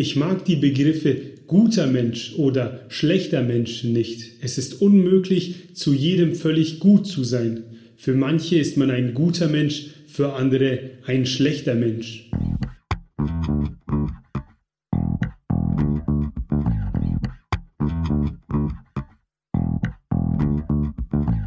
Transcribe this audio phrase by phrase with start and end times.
[0.00, 1.16] Ich mag die Begriffe
[1.48, 4.30] guter Mensch oder schlechter Mensch nicht.
[4.40, 7.64] Es ist unmöglich, zu jedem völlig gut zu sein.
[7.96, 12.30] Für manche ist man ein guter Mensch, für andere ein schlechter Mensch.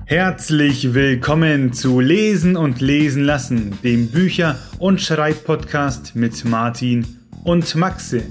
[0.05, 8.23] Herzlich willkommen zu Lesen und Lesen lassen, dem Bücher- und Schreibpodcast mit Martin und Maxe.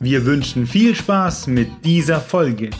[0.00, 2.70] Wir wünschen viel Spaß mit dieser Folge.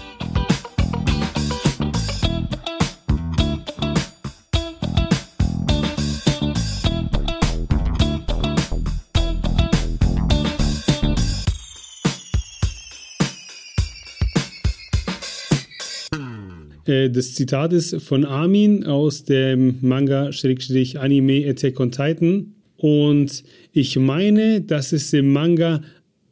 [16.86, 22.59] Äh, das Zitat ist von Armin aus dem Manga-Anime Attack on Titan.
[22.80, 25.82] Und ich meine, dass es im Manga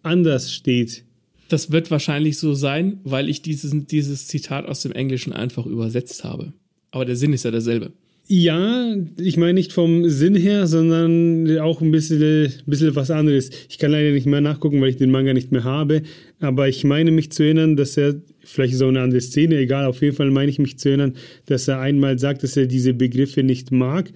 [0.02, 1.04] anders steht.
[1.48, 6.24] Das wird wahrscheinlich so sein, weil ich dieses, dieses Zitat aus dem Englischen einfach übersetzt
[6.24, 6.54] habe.
[6.90, 7.92] Aber der Sinn ist ja derselbe.
[8.30, 13.50] Ja, ich meine nicht vom Sinn her, sondern auch ein bisschen, bisschen was anderes.
[13.68, 16.02] Ich kann leider nicht mehr nachgucken, weil ich den Manga nicht mehr habe.
[16.40, 19.84] Aber ich meine mich zu erinnern, dass er, vielleicht ist auch eine andere Szene, egal,
[19.84, 21.14] auf jeden Fall meine ich mich zu erinnern,
[21.46, 24.12] dass er einmal sagt, dass er diese Begriffe nicht mag,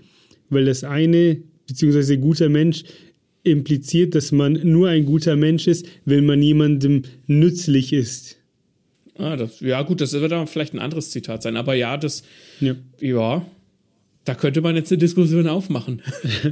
[0.48, 2.84] weil das eine, beziehungsweise guter Mensch,
[3.44, 8.38] impliziert, dass man nur ein guter Mensch ist, wenn man jemandem nützlich ist.
[9.18, 12.22] Ah, das, ja, gut, das wird dann vielleicht ein anderes Zitat sein, aber ja, das,
[12.60, 13.44] ja, ja
[14.24, 16.00] da könnte man jetzt eine Diskussion aufmachen.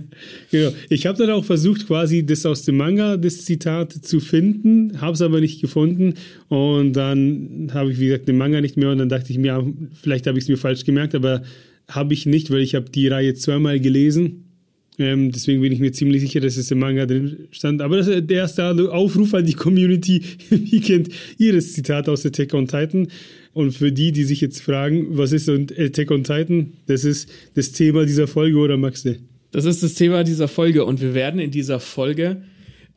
[0.50, 0.70] genau.
[0.88, 5.12] Ich habe dann auch versucht, quasi das aus dem Manga, das Zitat zu finden, habe
[5.12, 6.14] es aber nicht gefunden.
[6.48, 8.90] Und dann habe ich, wie gesagt, den Manga nicht mehr.
[8.90, 9.72] Und dann dachte ich mir,
[10.02, 11.42] vielleicht habe ich es mir falsch gemerkt, aber
[11.88, 14.49] habe ich nicht, weil ich habe die Reihe zweimal gelesen.
[15.00, 17.80] Ähm, deswegen bin ich mir ziemlich sicher, dass es im Manga drin stand.
[17.80, 20.22] Aber das ist der erste Aufruf an die Community.
[20.50, 23.08] Wie kennt ihr das Zitat aus Attack on Titan?
[23.54, 26.74] Und für die, die sich jetzt fragen, was ist Attack on Titan?
[26.86, 29.20] Das ist das Thema dieser Folge, oder Maxe?
[29.52, 30.84] Das ist das Thema dieser Folge.
[30.84, 32.42] Und wir werden in dieser Folge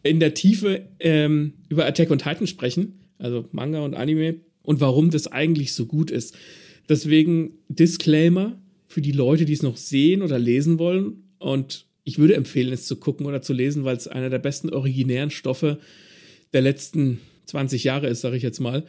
[0.03, 2.99] in der Tiefe ähm, über Attack on Titan sprechen.
[3.17, 4.41] Also Manga und Anime.
[4.61, 6.35] Und warum das eigentlich so gut ist.
[6.89, 11.23] Deswegen Disclaimer für die Leute, die es noch sehen oder lesen wollen.
[11.39, 14.69] Und ich würde empfehlen, es zu gucken oder zu lesen, weil es einer der besten
[14.69, 15.79] originären Stoffe
[16.53, 18.83] der letzten 20 Jahre ist, sage ich jetzt mal.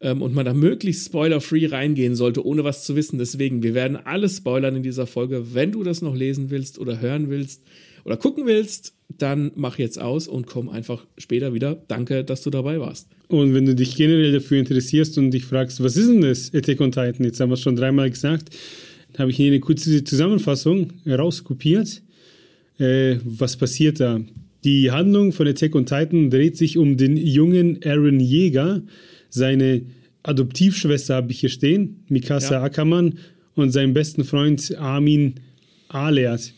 [0.00, 3.18] Ähm, und man da möglichst spoiler-free reingehen sollte, ohne was zu wissen.
[3.18, 5.54] Deswegen, wir werden alles spoilern in dieser Folge.
[5.54, 7.62] Wenn du das noch lesen willst oder hören willst
[8.04, 11.82] oder gucken willst, dann mach jetzt aus und komm einfach später wieder.
[11.88, 13.08] Danke, dass du dabei warst.
[13.28, 16.80] Und wenn du dich generell dafür interessierst und dich fragst, was ist denn das Attack
[16.80, 17.24] on Titan?
[17.24, 18.56] Jetzt haben wir es schon dreimal gesagt.
[19.18, 22.02] habe ich hier eine kurze Zusammenfassung rauskopiert
[22.80, 24.20] äh, was passiert da?
[24.64, 28.82] Die Handlung von Attack on Titan dreht sich um den jungen Aaron Jäger,
[29.30, 29.82] seine
[30.22, 32.62] Adoptivschwester habe ich hier stehen, Mikasa ja.
[32.62, 33.14] Ackermann
[33.54, 35.34] und seinen besten Freund Armin
[35.88, 36.52] Alert,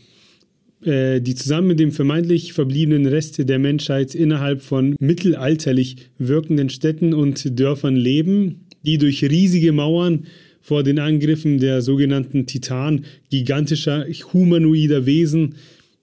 [0.84, 7.15] äh, die zusammen mit dem vermeintlich verbliebenen Rest der Menschheit innerhalb von mittelalterlich wirkenden Städten
[7.15, 10.27] und Dörfern leben, die durch riesige Mauern
[10.60, 15.54] vor den Angriffen der sogenannten Titan, gigantischer humanoider Wesen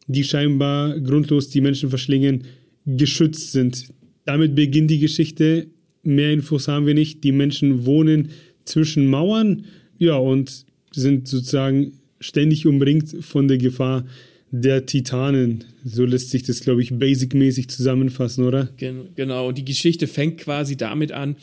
[0.09, 2.44] die scheinbar grundlos die Menschen verschlingen,
[2.86, 3.86] geschützt sind.
[4.25, 5.68] Damit beginnt die Geschichte.
[6.03, 7.24] Mehr Infos haben wir nicht.
[7.24, 8.30] Die Menschen wohnen
[8.66, 9.66] zwischen Mauern,
[9.98, 14.06] ja, und sind sozusagen ständig umringt von der Gefahr
[14.52, 15.66] der Titanen.
[15.86, 18.69] So lässt sich das, glaube ich, basic-mäßig zusammenfassen, oder?
[18.78, 21.36] Genau, und die Geschichte fängt quasi damit an,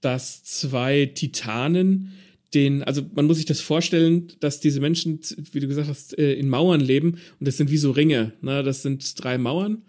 [0.00, 2.12] dass zwei Titanen
[2.54, 5.20] den, also man muss sich das vorstellen, dass diese Menschen,
[5.52, 8.32] wie du gesagt hast, äh, in Mauern leben und das sind wie so Ringe.
[8.40, 8.62] Ne?
[8.62, 9.82] Das sind drei Mauern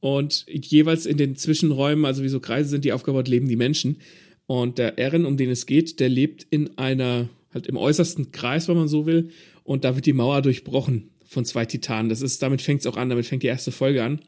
[0.00, 3.98] und jeweils in den Zwischenräumen, also wie so Kreise sind die aufgebaut, leben die Menschen.
[4.46, 8.66] Und der Erin, um den es geht, der lebt in einer, halt im äußersten Kreis,
[8.66, 9.30] wenn man so will,
[9.62, 12.08] und da wird die Mauer durchbrochen von zwei Titanen.
[12.08, 14.20] Das ist, damit fängt es auch an, damit fängt die erste Folge an.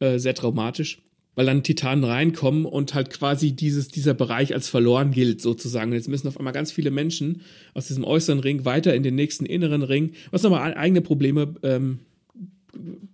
[0.00, 1.02] Äh, sehr traumatisch
[1.40, 5.90] weil dann Titanen reinkommen und halt quasi dieses, dieser Bereich als verloren gilt, sozusagen.
[5.90, 7.40] Jetzt müssen auf einmal ganz viele Menschen
[7.72, 12.00] aus diesem äußeren Ring weiter in den nächsten inneren Ring, was nochmal eigene Probleme ähm,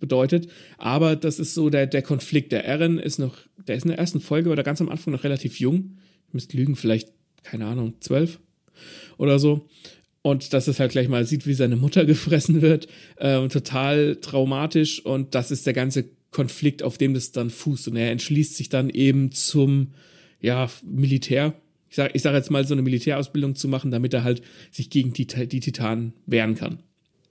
[0.01, 0.49] bedeutet.
[0.77, 2.51] Aber das ist so der, der Konflikt.
[2.51, 5.23] Der Eren ist noch, der ist in der ersten Folge oder ganz am Anfang noch
[5.23, 5.99] relativ jung.
[6.27, 7.13] Ich müsste lügen, vielleicht,
[7.45, 8.41] keine Ahnung, zwölf
[9.19, 9.69] oder so.
[10.23, 12.89] Und dass es halt gleich mal sieht, wie seine Mutter gefressen wird.
[13.21, 15.07] Ähm, total traumatisch.
[15.07, 16.07] Und das ist der ganze
[16.37, 17.89] Konflikt, auf dem das dann fußt.
[17.89, 19.89] Und er entschließt sich dann eben zum,
[20.43, 21.55] ja, Militär.
[21.89, 24.91] Ich sage ich sag jetzt mal, so eine Militärausbildung zu machen, damit er halt sich
[24.91, 26.81] gegen die, die Titanen wehren kann.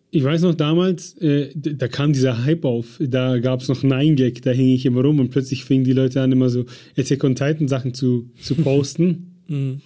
[0.09, 4.15] ich weiß noch damals, äh, da kam dieser Hype auf, da gab es noch Nine
[4.15, 6.65] Gag, da hing ich immer rum und plötzlich fingen die Leute an, immer so
[6.97, 9.35] Attack on Titan Sachen zu, zu posten.
[9.47, 9.81] Mhm.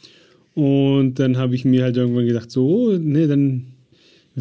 [0.53, 3.73] Und dann habe ich mir halt irgendwann gedacht, so, oh, ne, dann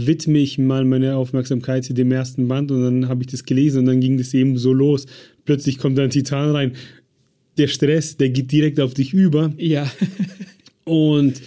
[0.07, 3.87] widme ich mal meine Aufmerksamkeit dem ersten Band und dann habe ich das gelesen und
[3.87, 5.07] dann ging das eben so los.
[5.45, 6.73] Plötzlich kommt da ein Titan rein.
[7.57, 9.53] Der Stress, der geht direkt auf dich über.
[9.57, 9.91] Ja.
[10.85, 11.41] und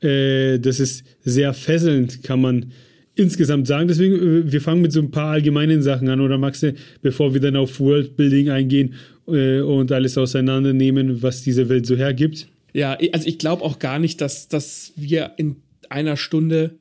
[0.00, 2.72] äh, das ist sehr fesselnd, kann man
[3.14, 3.88] insgesamt sagen.
[3.88, 7.40] Deswegen, äh, wir fangen mit so ein paar allgemeinen Sachen an, oder Maxe, bevor wir
[7.40, 8.94] dann auf Worldbuilding eingehen
[9.26, 12.48] äh, und alles auseinandernehmen, was diese Welt so hergibt.
[12.72, 15.56] Ja, also ich glaube auch gar nicht, dass, dass wir in
[15.88, 16.78] einer Stunde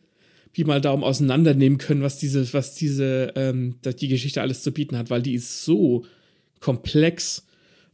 [0.57, 4.97] wie mal Daumen auseinandernehmen können, was diese, was diese, ähm, die Geschichte alles zu bieten
[4.97, 6.03] hat, weil die ist so
[6.59, 7.45] komplex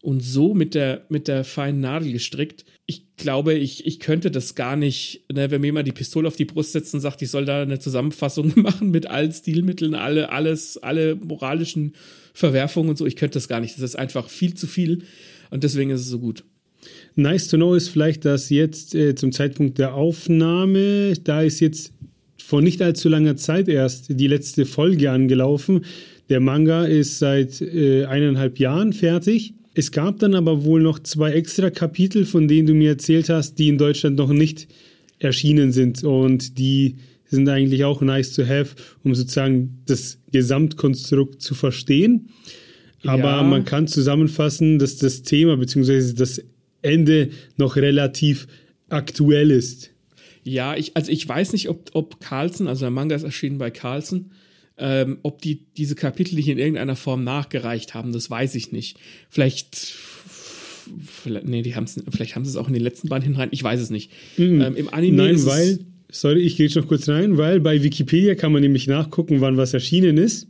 [0.02, 2.64] und so mit der, mit der feinen Nadel gestrickt.
[2.86, 6.38] Ich glaube, ich, ich könnte das gar nicht, ne, wenn mir jemand die Pistole auf
[6.38, 10.30] die Brust setzt und sagt, ich soll da eine Zusammenfassung machen mit allen Stilmitteln, alle,
[10.30, 11.94] alles, alle moralischen
[12.34, 13.06] Verwerfungen und so.
[13.06, 13.76] Ich könnte das gar nicht.
[13.76, 15.04] Das ist einfach viel zu viel
[15.52, 16.46] und deswegen ist es so gut.
[17.16, 21.94] Nice to know ist vielleicht, dass jetzt äh, zum Zeitpunkt der Aufnahme, da ist jetzt
[22.38, 25.86] vor nicht allzu langer Zeit erst die letzte Folge angelaufen.
[26.30, 29.54] Der Manga ist seit äh, eineinhalb Jahren fertig.
[29.76, 33.58] Es gab dann aber wohl noch zwei extra Kapitel, von denen du mir erzählt hast,
[33.58, 34.68] die in Deutschland noch nicht
[35.20, 36.04] erschienen sind.
[36.04, 42.30] Und die sind eigentlich auch nice to have, um sozusagen das Gesamtkonstrukt zu verstehen.
[43.04, 43.44] Aber ja.
[43.44, 46.14] man kann zusammenfassen, dass das Thema bzw.
[46.14, 46.42] das
[46.82, 48.48] Ende noch relativ
[48.90, 49.93] aktuell ist.
[50.44, 53.72] Ja, ich, also ich weiß nicht, ob, ob Carlsen, also der Manga ist erschienen bei
[53.72, 54.32] Carlsen,
[54.78, 58.98] ähm, ob die diese Kapitel nicht in irgendeiner Form nachgereicht haben, das weiß ich nicht.
[59.30, 63.50] Vielleicht, vielleicht nee, die haben's, vielleicht haben sie es auch in den letzten Band hinein,
[63.52, 64.12] ich weiß es nicht.
[64.38, 64.62] Mhm.
[64.62, 65.80] Ähm, Im Anime Nein, weil,
[66.12, 69.58] sorry, ich gehe jetzt noch kurz rein, weil bei Wikipedia kann man nämlich nachgucken, wann
[69.58, 70.48] was erschienen ist.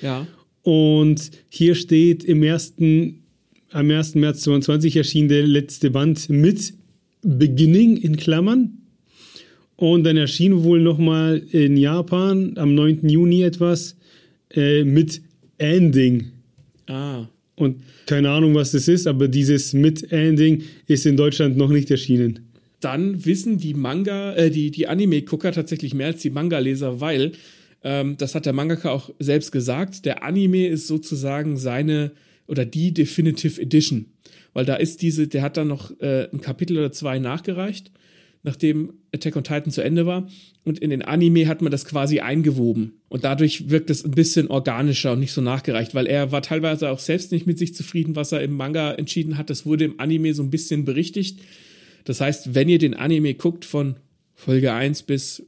[0.00, 0.26] Ja.
[0.62, 3.22] Und hier steht im ersten,
[3.70, 4.16] am 1.
[4.16, 6.74] März 2022 erschien der letzte Band mit
[7.22, 8.81] Beginning in Klammern
[9.90, 13.08] und dann erschien wohl nochmal in Japan am 9.
[13.08, 13.96] Juni etwas
[14.54, 15.20] äh, mit
[15.58, 16.30] Ending.
[16.86, 17.26] Ah.
[17.56, 21.90] Und keine Ahnung, was das ist, aber dieses mit Ending ist in Deutschland noch nicht
[21.90, 22.46] erschienen.
[22.78, 27.32] Dann wissen die Manga, äh, die, die Anime-Gucker tatsächlich mehr als die Manga-Leser, weil,
[27.82, 32.12] ähm, das hat der Mangaka auch selbst gesagt, der Anime ist sozusagen seine
[32.46, 34.06] oder die Definitive Edition.
[34.52, 37.90] Weil da ist diese, der hat dann noch äh, ein Kapitel oder zwei nachgereicht
[38.42, 40.28] nachdem Attack on Titan zu Ende war.
[40.64, 43.00] Und in den Anime hat man das quasi eingewoben.
[43.08, 46.90] Und dadurch wirkt es ein bisschen organischer und nicht so nachgereicht, weil er war teilweise
[46.90, 49.50] auch selbst nicht mit sich zufrieden, was er im Manga entschieden hat.
[49.50, 51.40] Das wurde im Anime so ein bisschen berichtigt.
[52.04, 53.96] Das heißt, wenn ihr den Anime guckt von
[54.34, 55.46] Folge 1 bis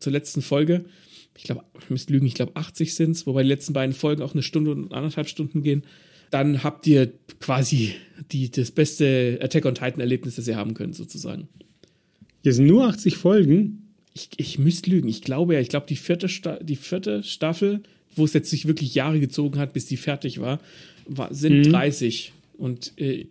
[0.00, 0.84] zur letzten Folge,
[1.36, 4.22] ich glaube, ich müsste lügen, ich glaube 80 sind es, wobei die letzten beiden Folgen
[4.22, 5.84] auch eine Stunde und anderthalb Stunden gehen,
[6.30, 7.94] dann habt ihr quasi
[8.32, 11.48] die, das beste Attack on Titan Erlebnis, das ihr haben könnt, sozusagen.
[12.42, 13.94] Hier sind nur 80 Folgen.
[14.14, 15.08] Ich, ich müsste lügen.
[15.08, 16.28] Ich glaube ja, ich glaube, die vierte,
[16.62, 17.82] die vierte Staffel,
[18.14, 20.60] wo es jetzt sich wirklich Jahre gezogen hat, bis die fertig war,
[21.06, 21.72] war sind mhm.
[21.72, 22.32] 30.
[22.58, 23.26] Und äh,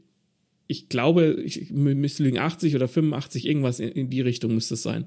[0.67, 4.83] ich glaube, ich müsste lügen, 80 oder 85, irgendwas in, in die Richtung müsste es
[4.83, 5.05] sein.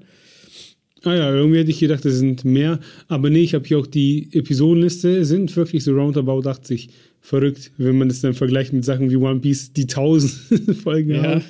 [1.03, 2.79] Ah ja, irgendwie hätte ich gedacht, es sind mehr.
[3.07, 6.89] Aber nee, ich habe hier auch die Episodenliste, sind wirklich so roundabout 80.
[7.21, 11.23] Verrückt, wenn man das dann vergleicht mit Sachen wie One Piece, die 1000 Folgen ja.
[11.23, 11.43] haben.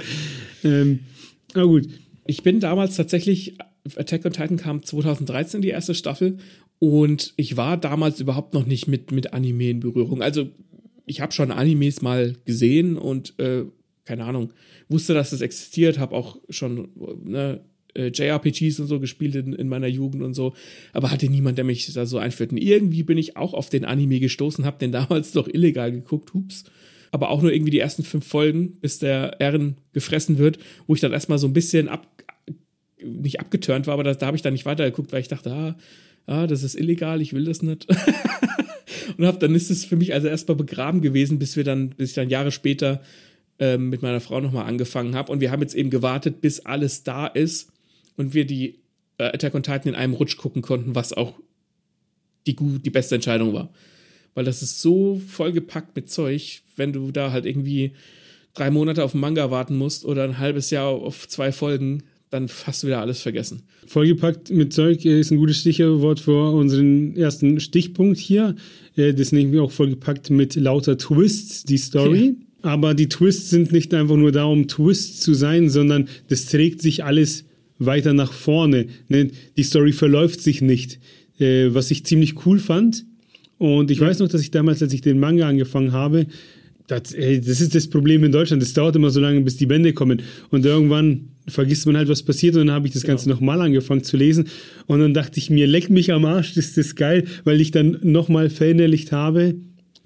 [0.64, 1.00] Ähm,
[1.54, 1.88] aber gut,
[2.26, 3.58] ich bin damals tatsächlich,
[3.96, 6.38] Attack on Titan kam 2013 die erste Staffel
[6.80, 10.22] und ich war damals überhaupt noch nicht mit, mit Anime in Berührung.
[10.22, 10.50] Also
[11.06, 13.66] ich habe schon Animes mal gesehen und äh,
[14.06, 14.52] keine Ahnung,
[14.90, 16.90] wusste, dass das existiert, habe auch schon
[17.24, 17.62] ne,
[17.96, 20.54] äh, JRPGs und so gespielt in, in, meiner Jugend und so,
[20.94, 22.52] aber hatte niemand, der mich da so einführt.
[22.52, 26.34] Und irgendwie bin ich auch auf den Anime gestoßen, habe den damals doch illegal geguckt,
[26.34, 26.66] hups
[27.16, 31.00] aber auch nur irgendwie die ersten fünf Folgen, bis der Ehren gefressen wird, wo ich
[31.00, 32.06] dann erstmal so ein bisschen ab,
[33.02, 35.78] nicht abgeturnt war, aber das, da habe ich dann nicht weitergeguckt, weil ich dachte, ah,
[36.26, 37.88] ah, das ist illegal, ich will das nicht.
[39.18, 42.10] und hab, dann ist es für mich also erstmal begraben gewesen, bis wir dann, bis
[42.10, 43.02] ich dann Jahre später
[43.60, 45.32] ähm, mit meiner Frau nochmal angefangen habe.
[45.32, 47.72] Und wir haben jetzt eben gewartet, bis alles da ist
[48.18, 48.82] und wir die
[49.20, 51.40] äh, Attack on Titan in einem Rutsch gucken konnten, was auch
[52.46, 53.72] die, die beste Entscheidung war
[54.36, 57.92] weil das ist so vollgepackt mit Zeug, wenn du da halt irgendwie
[58.54, 62.50] drei Monate auf einen Manga warten musst oder ein halbes Jahr auf zwei Folgen, dann
[62.66, 63.64] hast du wieder alles vergessen.
[63.88, 68.56] Vollgepackt mit Zeug ist ein gutes Stichwort für unseren ersten Stichpunkt hier.
[68.96, 72.36] Äh, das nehmen wir auch vollgepackt mit lauter Twists, die Story.
[72.64, 72.72] Ja.
[72.72, 76.82] Aber die Twists sind nicht einfach nur da, um Twists zu sein, sondern das trägt
[76.82, 77.46] sich alles
[77.78, 78.88] weiter nach vorne.
[79.08, 79.30] Ne?
[79.56, 81.00] Die Story verläuft sich nicht
[81.40, 83.06] äh, was ich ziemlich cool fand.
[83.58, 86.28] Und ich weiß noch, dass ich damals, als ich den Manga angefangen habe,
[86.88, 88.62] das, ey, das ist das Problem in Deutschland.
[88.62, 90.22] Das dauert immer so lange, bis die Bände kommen.
[90.52, 92.56] Und irgendwann vergisst man halt, was passiert.
[92.56, 93.14] Und dann habe ich das genau.
[93.14, 94.48] Ganze nochmal angefangen zu lesen.
[94.86, 97.72] Und dann dachte ich mir, leck mich am Arsch, das ist das geil, weil ich
[97.72, 99.56] dann nochmal verinnerlicht habe,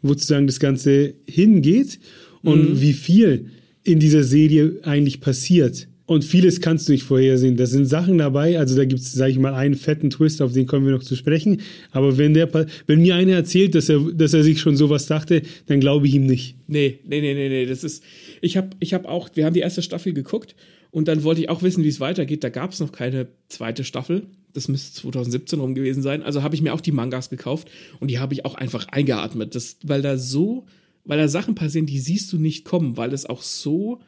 [0.01, 1.99] wo sozusagen das Ganze hingeht
[2.43, 2.81] und mhm.
[2.81, 3.47] wie viel
[3.83, 5.88] in dieser Serie eigentlich passiert.
[6.09, 7.55] Und vieles kannst du nicht vorhersehen.
[7.55, 10.53] Da sind Sachen dabei, also da gibt es, sage ich mal, einen fetten Twist, auf
[10.53, 11.61] den kommen wir noch zu sprechen.
[11.91, 12.51] Aber wenn der
[12.87, 16.15] wenn mir einer erzählt, dass er, dass er sich schon sowas dachte, dann glaube ich
[16.15, 16.55] ihm nicht.
[16.65, 17.65] Nee, nee, nee, nee, nee.
[17.67, 18.03] Das ist.
[18.41, 20.55] Ich habe ich hab auch, wir haben die erste Staffel geguckt
[20.89, 22.43] und dann wollte ich auch wissen, wie es weitergeht.
[22.43, 24.23] Da gab es noch keine zweite Staffel.
[24.51, 26.23] Das müsste 2017 rum gewesen sein.
[26.23, 29.53] Also habe ich mir auch die Mangas gekauft und die habe ich auch einfach eingeatmet.
[29.53, 30.65] Das, weil da so,
[31.05, 33.99] weil da Sachen passieren, die siehst du nicht kommen, weil es auch so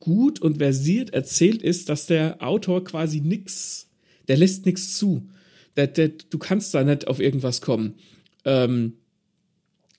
[0.00, 3.88] gut und versiert erzählt ist, dass der Autor quasi nix,
[4.28, 5.28] der lässt nichts zu.
[5.76, 7.94] Der, der, du kannst da nicht auf irgendwas kommen.
[8.44, 8.94] Ähm,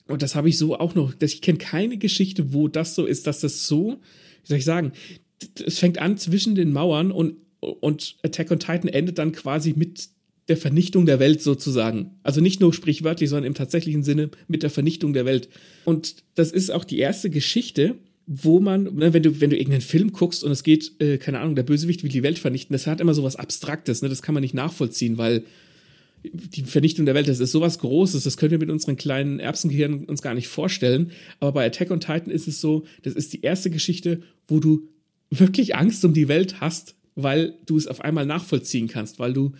[0.08, 3.26] und das habe ich so auch noch, ich kenne keine Geschichte, wo das so ist,
[3.26, 4.00] dass das so,
[4.42, 4.92] wie soll ich sagen,
[5.64, 10.08] es fängt an zwischen den Mauern und, und Attack on Titan endet dann quasi mit
[10.48, 12.18] der Vernichtung der Welt sozusagen.
[12.24, 15.48] Also nicht nur sprichwörtlich, sondern im tatsächlichen Sinne mit der Vernichtung der Welt.
[15.84, 17.96] Und das ist auch die erste Geschichte,
[18.34, 21.40] wo man, ne, wenn du, wenn du irgendeinen Film guckst und es geht, äh, keine
[21.40, 24.08] Ahnung, der Bösewicht will die Welt vernichten, das hat immer so was Abstraktes, ne?
[24.08, 25.44] Das kann man nicht nachvollziehen, weil
[26.24, 30.04] die Vernichtung der Welt, das ist sowas Großes, das können wir mit unseren kleinen Erbsengehirnen
[30.04, 31.10] uns gar nicht vorstellen.
[31.40, 34.88] Aber bei Attack on Titan ist es so, das ist die erste Geschichte, wo du
[35.30, 39.52] wirklich Angst um die Welt hast, weil du es auf einmal nachvollziehen kannst, weil du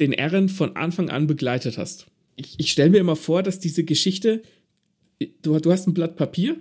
[0.00, 2.06] den Eren von Anfang an begleitet hast.
[2.36, 4.42] Ich, ich stelle mir immer vor, dass diese Geschichte,
[5.42, 6.56] du, du hast ein Blatt Papier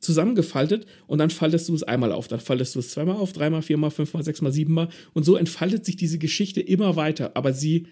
[0.00, 3.62] zusammengefaltet und dann faltest du es einmal auf, dann faltest du es zweimal auf, dreimal,
[3.62, 7.86] viermal, fünfmal, sechsmal, siebenmal und so entfaltet sich diese Geschichte immer weiter, aber sie,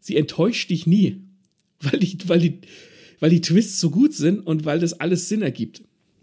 [0.00, 1.16] sie enttäuscht dich nie,
[1.80, 2.58] weil die, weil die,
[3.20, 5.82] weil die Twists so gut sind und weil das alles Sinn ergibt.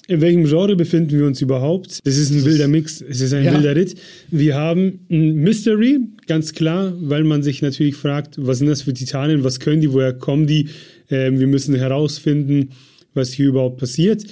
[0.09, 1.99] In welchem Genre befinden wir uns überhaupt?
[2.05, 3.53] Das ist ein wilder Mix, es ist ein ja.
[3.53, 3.95] wilder Ritt.
[4.31, 8.93] Wir haben ein Mystery, ganz klar, weil man sich natürlich fragt, was sind das für
[8.93, 10.69] Titanen, was können die, woher kommen die?
[11.09, 12.69] Ähm, wir müssen herausfinden,
[13.13, 14.23] was hier überhaupt passiert.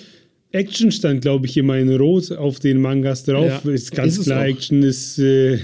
[0.55, 3.65] Action stand, glaube ich, immer in Rot auf den Mangas drauf.
[3.65, 5.59] Ja, ist ganz ist klar, Action ist äh,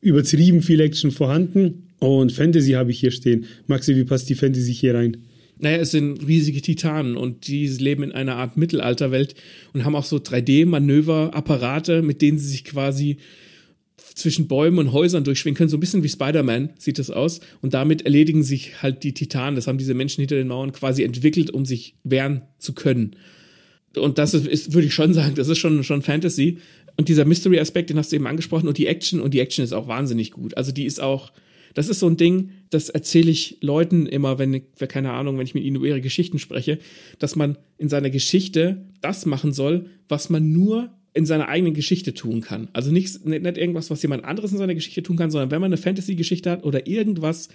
[0.00, 1.88] übertrieben viel Action vorhanden.
[2.00, 3.46] Und Fantasy habe ich hier stehen.
[3.68, 5.18] Maxi, wie passt die Fantasy hier rein?
[5.58, 9.36] Naja, es sind riesige Titanen und die leben in einer Art Mittelalterwelt
[9.72, 13.18] und haben auch so 3D-Manöverapparate, mit denen sie sich quasi
[14.14, 15.70] zwischen Bäumen und Häusern durchschwingen können.
[15.70, 17.38] So ein bisschen wie Spider-Man sieht das aus.
[17.62, 19.54] Und damit erledigen sich halt die Titanen.
[19.54, 23.14] Das haben diese Menschen hinter den Mauern quasi entwickelt, um sich wehren zu können
[23.96, 26.58] und das ist, ist, würde ich schon sagen, das ist schon, schon Fantasy.
[26.96, 29.72] Und dieser Mystery-Aspekt, den hast du eben angesprochen, und die Action, und die Action ist
[29.72, 30.56] auch wahnsinnig gut.
[30.56, 31.32] Also die ist auch,
[31.74, 35.54] das ist so ein Ding, das erzähle ich Leuten immer, wenn keine Ahnung, wenn ich
[35.54, 36.78] mit ihnen über ihre Geschichten spreche,
[37.18, 42.14] dass man in seiner Geschichte das machen soll, was man nur in seiner eigenen Geschichte
[42.14, 42.68] tun kann.
[42.72, 45.72] Also nicht, nicht irgendwas, was jemand anderes in seiner Geschichte tun kann, sondern wenn man
[45.72, 47.48] eine Fantasy-Geschichte hat oder irgendwas,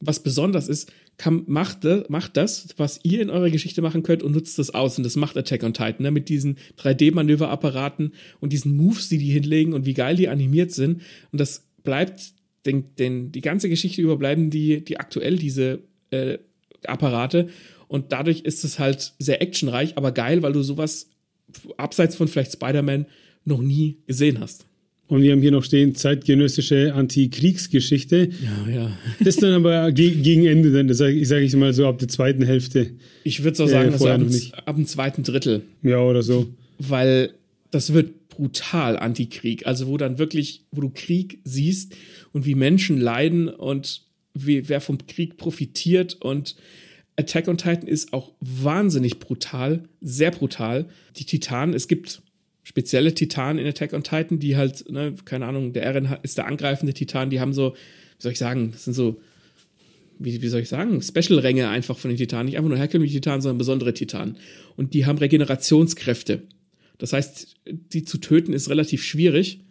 [0.00, 4.32] was besonders ist, kann, macht, macht das, was ihr in eurer Geschichte machen könnt und
[4.32, 4.96] nutzt das aus.
[4.96, 6.10] Und das macht Attack on Titan, ne?
[6.10, 11.02] mit diesen 3D-Manöverapparaten und diesen Moves, die die hinlegen und wie geil die animiert sind.
[11.30, 12.32] Und das bleibt,
[12.64, 16.38] den, den, die ganze Geschichte über bleiben die, die aktuell, diese äh,
[16.86, 17.50] Apparate.
[17.86, 21.10] Und dadurch ist es halt sehr actionreich, aber geil, weil du sowas
[21.76, 23.04] abseits von vielleicht Spider-Man
[23.44, 24.64] noch nie gesehen hast.
[25.10, 28.28] Und wir haben hier noch stehen, zeitgenössische Antikriegsgeschichte.
[28.42, 28.98] Ja, ja.
[29.18, 32.06] Das ist dann aber gegen Ende, dann, sage ich, sag ich mal so ab der
[32.06, 32.92] zweiten Hälfte.
[33.24, 34.20] Ich würde auch sagen, äh, also ab,
[34.66, 35.62] ab dem zweiten Drittel.
[35.82, 36.48] Ja, oder so.
[36.78, 37.32] Weil
[37.72, 39.66] das wird brutal Antikrieg.
[39.66, 41.96] Also wo dann wirklich, wo du Krieg siehst
[42.32, 44.02] und wie Menschen leiden und
[44.32, 46.54] wie, wer vom Krieg profitiert und
[47.16, 50.86] Attack on Titan ist auch wahnsinnig brutal, sehr brutal.
[51.16, 52.22] Die Titanen, es gibt
[52.70, 56.46] spezielle Titanen in Attack on Titan, die halt, ne, keine Ahnung, der Eren ist der
[56.46, 59.20] angreifende Titan, die haben so, wie soll ich sagen, das sind so,
[60.20, 63.40] wie, wie soll ich sagen, Special-Ränge einfach von den Titanen, nicht einfach nur herkömmliche Titanen,
[63.40, 64.36] sondern besondere Titanen.
[64.76, 66.42] Und die haben Regenerationskräfte.
[66.98, 69.64] Das heißt, die zu töten ist relativ schwierig.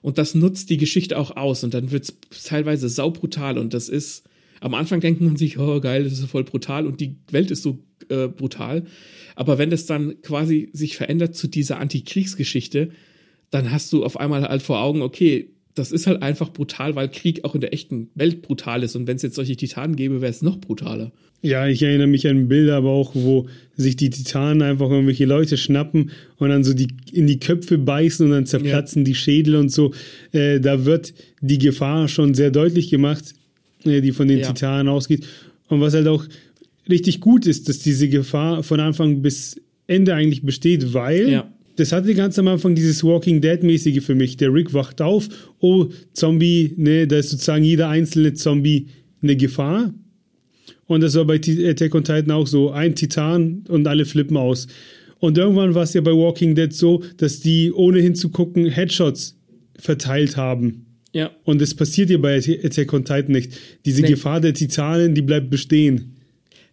[0.00, 1.64] Und das nutzt die Geschichte auch aus.
[1.64, 3.58] Und dann wird es teilweise saubrutal.
[3.58, 4.22] Und das ist,
[4.64, 6.86] am Anfang denkt man sich, oh geil, das ist voll brutal.
[6.86, 8.84] Und die Welt ist so äh, brutal.
[9.36, 12.88] Aber wenn das dann quasi sich verändert zu dieser Antikriegsgeschichte,
[13.50, 17.10] dann hast du auf einmal halt vor Augen, okay, das ist halt einfach brutal, weil
[17.10, 18.96] Krieg auch in der echten Welt brutal ist.
[18.96, 21.12] Und wenn es jetzt solche Titanen gäbe, wäre es noch brutaler.
[21.42, 25.58] Ja, ich erinnere mich an Bilder, aber auch, wo sich die Titanen einfach irgendwelche Leute
[25.58, 29.04] schnappen und dann so die in die Köpfe beißen und dann zerplatzen ja.
[29.04, 29.92] die Schädel und so.
[30.32, 33.34] Äh, da wird die Gefahr schon sehr deutlich gemacht.
[33.84, 34.48] Äh, die von den Ja.
[34.52, 35.26] Titanen ausgeht.
[35.68, 36.24] Und was halt auch
[36.88, 41.52] richtig gut ist, dass diese Gefahr von Anfang bis Ende eigentlich besteht, weil Ja.
[41.76, 44.36] das hatte ganz am Anfang dieses Walking Dead-mäßige für mich.
[44.36, 45.28] Der Rick wacht auf,
[45.60, 48.86] oh, Zombie, ne, da ist sozusagen jeder einzelne Zombie
[49.22, 49.92] eine Gefahr.
[50.86, 52.70] Und das war bei Ti- Attack on Titan auch so.
[52.70, 54.66] Ein Titan und alle flippen aus.
[55.18, 59.38] Und irgendwann war es ja bei Walking Dead so, dass die ohne hinzugucken Headshots
[59.78, 60.84] verteilt haben.
[61.14, 61.30] Ja.
[61.44, 63.52] Und das passiert ja bei Attack on Titan nicht.
[63.86, 64.08] Diese Nee.
[64.08, 66.16] Gefahr der Titanen, die bleibt bestehen.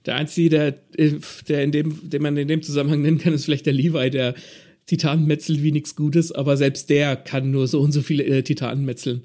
[0.06, 0.68] Der einzige, der,
[0.98, 1.12] äh,
[1.48, 4.34] der in dem, den man in dem Zusammenhang nennen kann, ist vielleicht der Levi, der
[4.88, 8.42] Titanen metzelt wie nichts Gutes, aber selbst der kann nur so und so viele äh,
[8.42, 9.22] Titanen metzeln.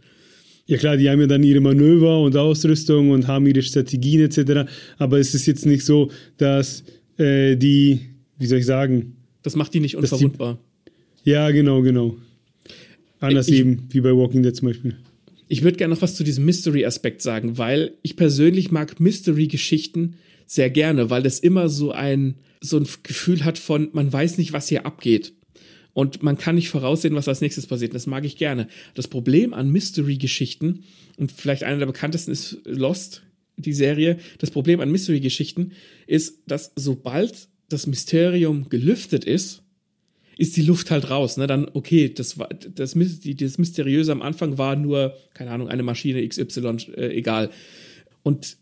[0.67, 4.69] Ja klar, die haben ja dann ihre Manöver und Ausrüstung und haben ihre Strategien etc.
[4.99, 6.85] Aber es ist jetzt nicht so, dass
[7.19, 8.01] äh, die,
[8.39, 10.59] wie soll ich sagen, Das macht die nicht Dass die- unverwundbar.
[11.25, 12.17] ja genau, genau.
[13.21, 14.95] Anders Ich- eben, wie bei Walking Dead zum Beispiel.
[15.49, 20.71] Ich würde gerne noch was zu diesem Mystery-Aspekt sagen, weil ich persönlich mag Mystery-Geschichten sehr
[20.71, 24.69] gerne, weil das immer so ein, so ein Gefühl hat von, man weiß nicht, was
[24.69, 25.33] hier abgeht.
[25.93, 27.95] Und man kann nicht voraussehen, was als nächstes passiert.
[27.95, 28.69] Das mag ich gerne.
[28.95, 30.85] Das Problem an Mystery-Geschichten,
[31.17, 33.23] und vielleicht einer der bekanntesten ist Lost,
[33.57, 35.73] die Serie, das Problem an Mystery-Geschichten
[36.07, 39.63] ist, dass sobald das Mysterium gelüftet ist,
[40.39, 41.37] ist die Luft halt raus.
[41.37, 41.47] Ne?
[41.47, 46.27] Dann, okay, das, war, das, das Mysteriöse am Anfang war nur, keine Ahnung, eine Maschine
[46.27, 47.51] XY, äh, egal.
[48.23, 48.59] Und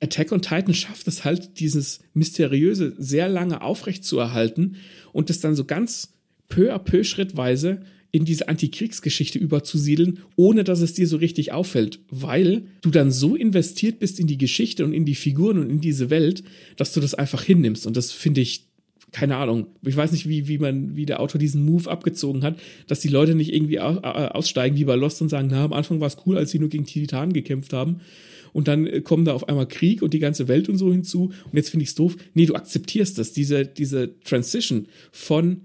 [0.00, 4.76] Attack on Titan schafft es halt, dieses Mysteriöse sehr lange aufrecht zu erhalten
[5.12, 6.12] und das dann so ganz
[6.48, 11.98] peu à peu schrittweise in diese Antikriegsgeschichte überzusiedeln, ohne dass es dir so richtig auffällt,
[12.10, 15.80] weil du dann so investiert bist in die Geschichte und in die Figuren und in
[15.80, 16.44] diese Welt,
[16.76, 17.88] dass du das einfach hinnimmst.
[17.88, 18.66] Und das finde ich
[19.14, 22.58] keine Ahnung, ich weiß nicht, wie, wie man, wie der Autor diesen Move abgezogen hat,
[22.88, 25.72] dass die Leute nicht irgendwie au- au- aussteigen wie bei Lost und sagen, na, am
[25.72, 28.00] Anfang war es cool, als sie nur gegen Titanen gekämpft haben.
[28.52, 31.26] Und dann äh, kommen da auf einmal Krieg und die ganze Welt und so hinzu.
[31.44, 32.16] Und jetzt finde ich es doof.
[32.34, 33.32] Nee, du akzeptierst das.
[33.32, 35.60] Diese, diese Transition von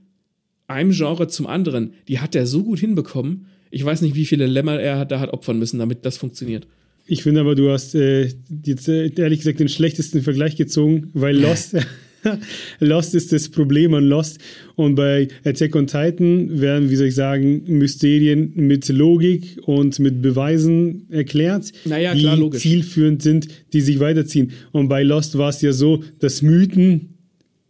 [0.67, 3.47] einem Genre zum anderen, die hat er so gut hinbekommen.
[3.71, 6.67] Ich weiß nicht, wie viele Lämmer er da hat opfern müssen, damit das funktioniert.
[7.07, 8.29] Ich finde aber, du hast äh,
[8.65, 11.75] jetzt äh, ehrlich gesagt den schlechtesten Vergleich gezogen, weil Lost,
[12.79, 14.39] Lost ist das Problem an Lost.
[14.75, 20.21] Und bei Attack on Titan werden, wie soll ich sagen, Mysterien mit Logik und mit
[20.21, 24.51] Beweisen erklärt, Naja, die klar, zielführend sind, die sich weiterziehen.
[24.71, 27.15] Und bei Lost war es ja so, dass Mythen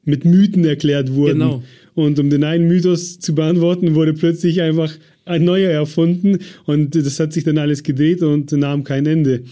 [0.06, 1.40] mit Mythen erklärt wurden.
[1.40, 1.64] Genau.
[1.96, 4.92] Und um den einen Mythos zu beantworten, wurde plötzlich einfach
[5.26, 9.44] ein neuer erfunden und das hat sich dann alles gedreht und nahm kein Ende.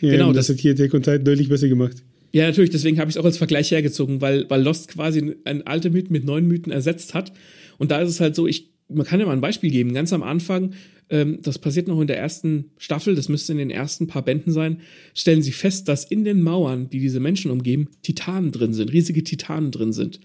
[0.00, 1.96] Genau, Ähm, das, das- hat hier Attack on Titan deutlich besser gemacht.
[2.32, 5.66] Ja, natürlich, deswegen habe ich es auch als Vergleich hergezogen, weil, weil Lost quasi einen
[5.66, 7.32] alten Mythen mit neuen Mythen ersetzt hat.
[7.78, 9.94] Und da ist es halt so, ich, man kann ja mal ein Beispiel geben.
[9.94, 10.74] Ganz am Anfang,
[11.10, 14.52] ähm, das passiert noch in der ersten Staffel, das müsste in den ersten paar Bänden
[14.52, 14.80] sein,
[15.14, 19.24] stellen sie fest, dass in den Mauern, die diese Menschen umgeben, Titanen drin sind, riesige
[19.24, 20.20] Titanen drin sind.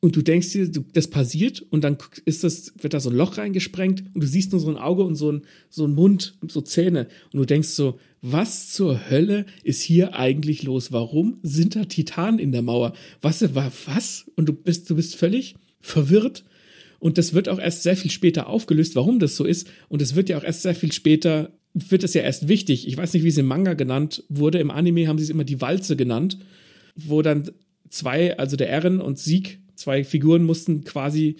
[0.00, 3.38] Und du denkst dir, das passiert und dann ist das, wird da so ein Loch
[3.38, 6.60] reingesprengt und du siehst nur so ein Auge und so ein, so ein Mund, so
[6.60, 7.08] Zähne.
[7.32, 10.92] Und du denkst so, was zur Hölle ist hier eigentlich los?
[10.92, 12.94] Warum sind da Titanen in der Mauer?
[13.20, 14.30] Was, war was?
[14.34, 16.42] Und du bist, du bist völlig verwirrt.
[16.98, 19.68] Und das wird auch erst sehr viel später aufgelöst, warum das so ist.
[19.90, 22.88] Und es wird ja auch erst sehr viel später, wird es ja erst wichtig.
[22.88, 24.58] Ich weiß nicht, wie es im Manga genannt wurde.
[24.58, 26.38] Im Anime haben sie es immer die Walze genannt,
[26.96, 27.50] wo dann
[27.90, 31.36] zwei, also der Eren und Sieg, zwei Figuren mussten quasi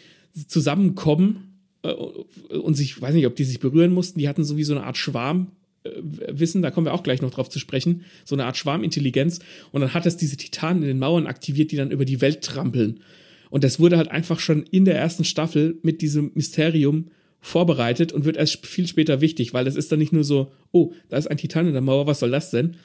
[0.48, 4.18] zusammenkommen äh, und sich, weiß nicht, ob die sich berühren mussten.
[4.18, 5.52] Die hatten so wie so eine Art Schwarm.
[5.84, 5.90] Äh,
[6.28, 9.40] Wissen, da kommen wir auch gleich noch drauf zu sprechen, so eine Art Schwarmintelligenz.
[9.72, 12.42] Und dann hat es diese Titanen in den Mauern aktiviert, die dann über die Welt
[12.42, 13.00] trampeln.
[13.50, 17.06] Und das wurde halt einfach schon in der ersten Staffel mit diesem Mysterium
[17.40, 20.92] vorbereitet und wird erst viel später wichtig, weil das ist dann nicht nur so, oh,
[21.10, 22.76] da ist ein Titan in der Mauer, was soll das denn?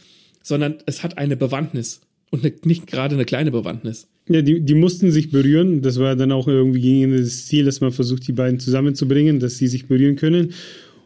[0.43, 4.09] Sondern es hat eine Bewandtnis und eine, nicht gerade eine kleine Bewandtnis.
[4.27, 5.81] Ja, die, die mussten sich berühren.
[5.81, 9.57] Das war dann auch irgendwie gegen das Ziel, dass man versucht, die beiden zusammenzubringen, dass
[9.57, 10.53] sie sich berühren können.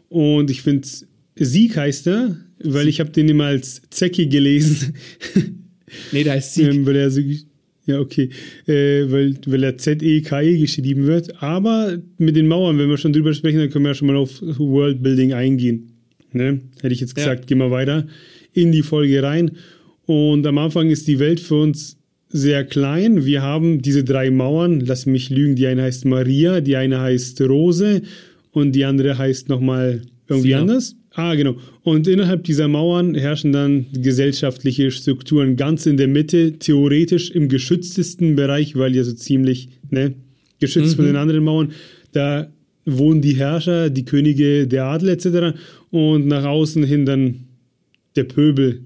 [0.08, 0.86] Und ich finde,
[1.36, 4.94] Sieg heißt er, weil ich habe den immer als Zecke gelesen.
[6.10, 6.72] Nee, da ist Sieg.
[6.72, 7.20] Ähm, weil er so,
[7.86, 8.28] ja, okay,
[8.66, 11.40] äh, weil, weil er Z-E-K-E geschrieben wird.
[11.40, 14.16] Aber mit den Mauern, wenn wir schon drüber sprechen, dann können wir ja schon mal
[14.16, 15.92] auf Worldbuilding eingehen.
[16.32, 16.62] Ne?
[16.82, 17.24] Hätte ich jetzt Ja.
[17.26, 18.08] gesagt, gehen wir weiter
[18.52, 19.52] in die Folge rein.
[20.06, 21.96] Und am Anfang ist die Welt für uns
[22.28, 23.24] sehr klein.
[23.24, 27.40] Wir haben diese drei Mauern, lass mich lügen, die eine heißt Maria, die eine heißt
[27.42, 28.02] Rose
[28.50, 30.60] und die andere heißt nochmal irgendwie Sina.
[30.62, 30.96] anders.
[31.14, 31.56] Ah, genau.
[31.82, 38.34] Und innerhalb dieser Mauern herrschen dann gesellschaftliche Strukturen ganz in der Mitte, theoretisch im geschütztesten
[38.34, 40.14] Bereich, weil ja so ziemlich, ne,
[40.58, 41.72] geschützt von den anderen Mauern.
[42.12, 42.50] Da
[42.84, 45.56] wohnen die Herrscher, die Könige, der Adel etc.
[45.90, 47.44] Und nach außen hin dann
[48.16, 48.80] der Pöbel,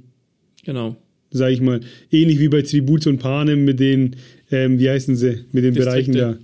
[0.68, 0.96] Genau.
[1.30, 1.80] Sag ich mal.
[2.10, 4.16] Ähnlich wie bei Tribut und Panem mit den,
[4.50, 6.12] ähm, wie heißen sie, mit den Distrikte.
[6.12, 6.38] Bereichen da.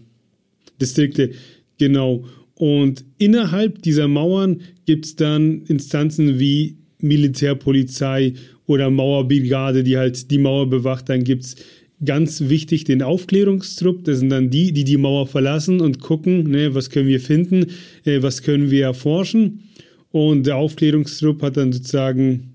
[0.81, 1.31] Distrikte,
[1.79, 2.25] genau.
[2.64, 8.33] Und innerhalb dieser Mauern gibt es dann Instanzen wie Militärpolizei
[8.64, 11.11] oder Mauerbrigade, die halt die Mauer bewacht.
[11.11, 11.57] Dann gibt es
[12.03, 14.05] ganz wichtig den Aufklärungstrupp.
[14.05, 17.66] Das sind dann die, die die Mauer verlassen und gucken, ne, was können wir finden,
[18.07, 19.64] äh, was können wir erforschen.
[20.11, 22.55] Und der Aufklärungstrupp hat dann sozusagen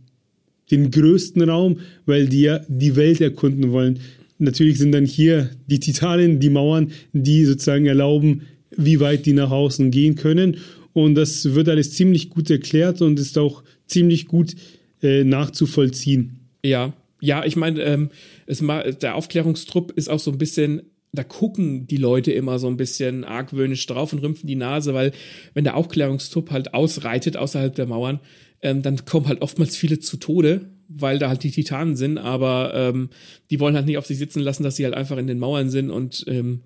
[0.71, 3.99] den größten Raum, weil die ja die Welt erkunden wollen.
[4.39, 8.41] Natürlich sind dann hier die Titanen, die Mauern, die sozusagen erlauben,
[8.75, 10.57] wie weit die nach außen gehen können.
[10.93, 14.55] Und das wird alles ziemlich gut erklärt und ist auch ziemlich gut
[15.01, 16.39] äh, nachzuvollziehen.
[16.63, 18.09] Ja, ja, ich meine, ähm,
[18.45, 22.77] es der Aufklärungstrupp ist auch so ein bisschen, da gucken die Leute immer so ein
[22.77, 25.11] bisschen argwöhnisch drauf und rümpfen die Nase, weil
[25.53, 28.19] wenn der Aufklärungstrupp halt ausreitet außerhalb der Mauern,
[28.61, 32.73] ähm, dann kommen halt oftmals viele zu Tode, weil da halt die Titanen sind, aber
[32.73, 33.09] ähm,
[33.49, 35.69] die wollen halt nicht auf sich sitzen lassen, dass sie halt einfach in den Mauern
[35.69, 36.61] sind und ähm,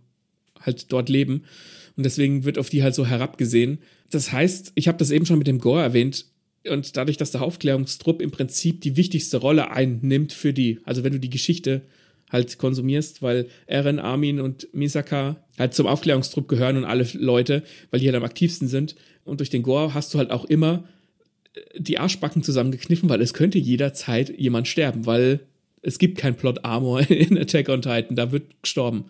[0.60, 1.44] halt dort leben.
[1.95, 3.79] Und deswegen wird auf die halt so herabgesehen.
[4.10, 6.25] Das heißt, ich habe das eben schon mit dem Gore erwähnt,
[6.69, 11.12] und dadurch, dass der Aufklärungstrupp im Prinzip die wichtigste Rolle einnimmt für die, also wenn
[11.12, 11.82] du die Geschichte
[12.29, 17.99] halt konsumierst, weil Eren, Armin und Misaka halt zum Aufklärungstrupp gehören und alle Leute, weil
[17.99, 18.95] die halt am aktivsten sind.
[19.23, 20.86] Und durch den Gore hast du halt auch immer
[21.53, 25.41] äh, die Arschbacken zusammengekniffen, weil es könnte jederzeit jemand sterben, weil
[25.82, 29.06] es gibt kein Plot Armor in Attack on Titan, da wird gestorben.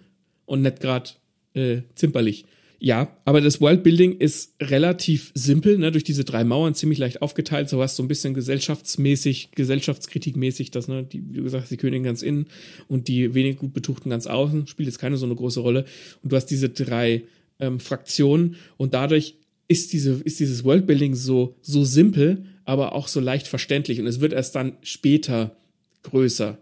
[0.46, 1.12] Und nicht gerade
[1.54, 2.46] äh, zimperlich.
[2.86, 7.70] Ja, aber das Worldbuilding ist relativ simpel, ne, durch diese drei Mauern ziemlich leicht aufgeteilt.
[7.70, 12.04] So was so ein bisschen gesellschaftsmäßig, gesellschaftskritikmäßig, das, ne, die, wie du gesagt die Königin
[12.04, 12.48] ganz innen
[12.90, 15.86] und die wenig gut betuchten ganz außen, spielt jetzt keine so eine große Rolle.
[16.24, 17.24] Und du hast diese drei
[17.62, 19.38] ähm, Fraktionen und dadurch
[19.70, 24.02] ist, diese, ist dieses Worldbuilding so, so simpel, aber auch so leicht verständlich.
[24.02, 25.56] Und es wird erst dann später
[26.02, 26.58] größer.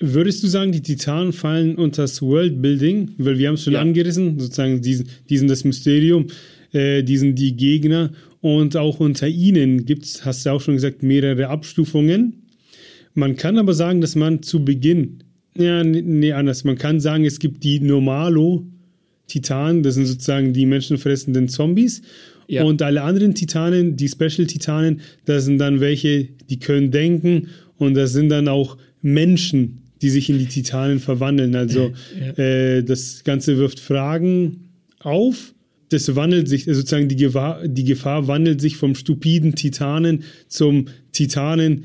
[0.00, 3.10] Würdest du sagen, die Titanen fallen unter das Worldbuilding?
[3.18, 3.80] Weil wir haben es schon Ja.
[3.82, 6.28] angerissen, sozusagen diesen, diesen das Mysterium,
[6.72, 8.10] äh, diesen die Gegner
[8.40, 12.36] und auch unter ihnen gibt es, hast du auch schon gesagt, mehrere Abstufungen.
[13.14, 15.18] Man kann aber sagen, dass man zu Beginn,
[15.56, 20.64] ja, nee, nee, anders, man kann sagen, es gibt die Normalo-Titanen, das sind sozusagen die
[20.64, 22.00] menschenfressenden Zombies.
[22.48, 22.64] Ja.
[22.64, 28.12] Und alle anderen Titanen, die Special-Titanen, das sind dann welche, die können denken und das
[28.12, 31.54] sind dann auch Menschen, die sich in die Titanen verwandeln.
[31.54, 31.92] Also
[32.36, 35.54] äh, das Ganze wirft Fragen auf.
[35.90, 40.86] Das wandelt sich, also sozusagen die Gefahr, die Gefahr wandelt sich vom stupiden Titanen zum
[41.12, 41.84] Titanen,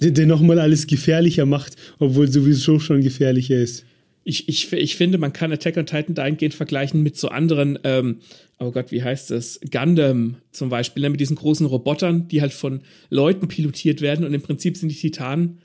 [0.00, 3.84] der, der nochmal alles gefährlicher macht, obwohl sowieso schon gefährlicher ist.
[4.22, 8.18] Ich, ich, ich finde, man kann Attack on Titan dahingehend vergleichen mit so anderen, ähm,
[8.58, 9.58] oh Gott, wie heißt das?
[9.72, 14.34] Gundam zum Beispiel, ne, mit diesen großen Robotern, die halt von Leuten pilotiert werden und
[14.34, 15.58] im Prinzip sind die Titanen,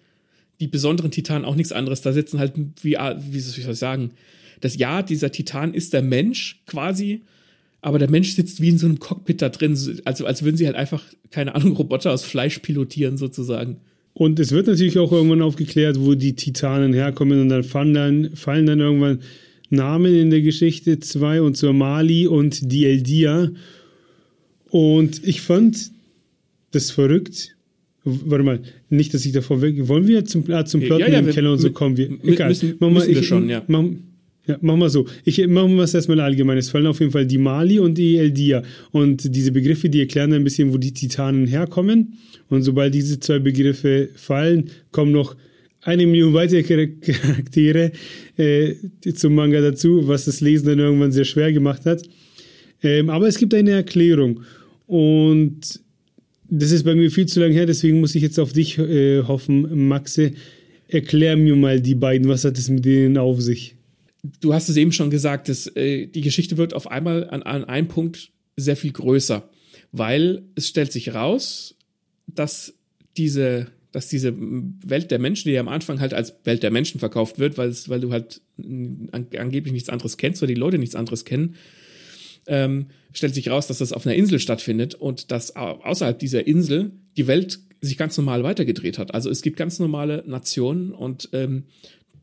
[0.64, 2.02] die besonderen Titanen auch nichts anderes.
[2.02, 4.12] Da sitzen halt, wie, wie soll ich sagen,
[4.62, 7.22] das Ja, dieser Titan ist der Mensch quasi,
[7.82, 10.66] aber der Mensch sitzt wie in so einem Cockpit da drin, also als würden sie
[10.66, 13.82] halt einfach, keine Ahnung, Roboter aus Fleisch pilotieren sozusagen.
[14.14, 18.36] Und es wird natürlich auch irgendwann aufgeklärt, wo die Titanen herkommen und dann fallen dann,
[18.38, 19.20] fallen dann irgendwann
[19.70, 23.52] Namen in der Geschichte, zwei und zur Mali und die Eldia.
[24.70, 25.92] Und ich fand
[26.72, 27.54] das verrückt.
[28.06, 29.88] Warte mal, nicht, dass ich davor weg.
[29.88, 32.10] Wollen wir zum, ah, zum Plot Ja, ja, dem wir- Keller und so kommen wir?
[32.24, 32.50] Egal.
[32.50, 33.64] müssen- mach mal, müssen wir ich, schon, ja.
[33.68, 33.86] Mach,
[34.46, 35.06] ja, machen wir so.
[35.24, 36.58] Ich machen wir es erstmal allgemein.
[36.58, 38.62] Es fallen auf jeden Fall die Mali und die Eldia.
[38.92, 42.16] Und diese Begriffe, die erklären ein bisschen, wo die Titanen herkommen.
[42.50, 45.38] Und sobald diese zwei Begriffe fallen, kommen noch
[45.82, 47.92] eine Million weitere Char- Charaktere
[48.36, 48.74] äh,
[49.14, 52.04] zum Manga dazu, was das Lesen dann irgendwann sehr schwer gemacht hat.
[52.84, 54.42] Ähm, aber es gibt eine Erklärung.
[54.88, 55.80] Und
[56.60, 59.24] das ist bei mir viel zu lange her, deswegen muss ich jetzt auf dich äh,
[59.24, 60.34] hoffen, Maxe.
[60.88, 63.76] Erklär mir mal die beiden, was hat es mit denen auf sich?
[64.40, 67.66] du hast es eben schon gesagt, dass, äh, die Geschichte wird auf einmal an, an
[67.66, 69.50] einem Punkt sehr viel größer,
[69.92, 71.76] weil es stellt sich raus,
[72.28, 72.74] dass
[73.18, 77.00] diese, dass diese Welt der Menschen, die ja am Anfang halt als Welt der Menschen
[77.00, 80.78] verkauft wird, weil, es, weil du halt an, angeblich nichts anderes kennst oder die Leute
[80.78, 81.56] nichts anderes kennen,
[82.48, 86.46] ähm, stellt sich raus, dass das auf einer Insel stattfindet und dass au- außerhalb dieser
[86.48, 89.14] Insel die Welt sich ganz normal weitergedreht hat.
[89.14, 91.64] Also es gibt ganz normale Nationen und ähm,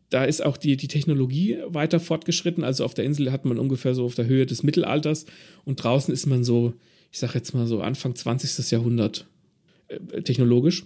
[0.08, 2.64] da ist auch die, die Technologie weiter fortgeschritten.
[2.64, 5.26] Also auf der Insel hat man ungefähr so auf der Höhe des Mittelalters
[5.64, 6.74] und draußen ist man so,
[7.12, 8.70] ich sag jetzt mal so Anfang 20.
[8.70, 9.26] Jahrhundert
[9.88, 10.84] äh, technologisch.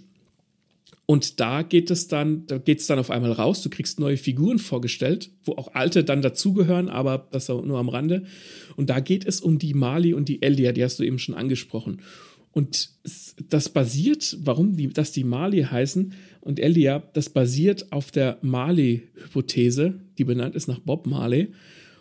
[1.07, 3.61] Und da geht es dann, da geht es dann auf einmal raus.
[3.61, 8.23] Du kriegst neue Figuren vorgestellt, wo auch alte dann dazugehören, aber das nur am Rande.
[8.75, 11.35] Und da geht es um die Mali und die Eldia, die hast du eben schon
[11.35, 12.01] angesprochen.
[12.55, 12.91] Und
[13.49, 19.99] das basiert, warum die, dass die Mali heißen und Elia, das basiert auf der Mali-Hypothese,
[20.17, 21.49] die benannt ist nach Bob Marley.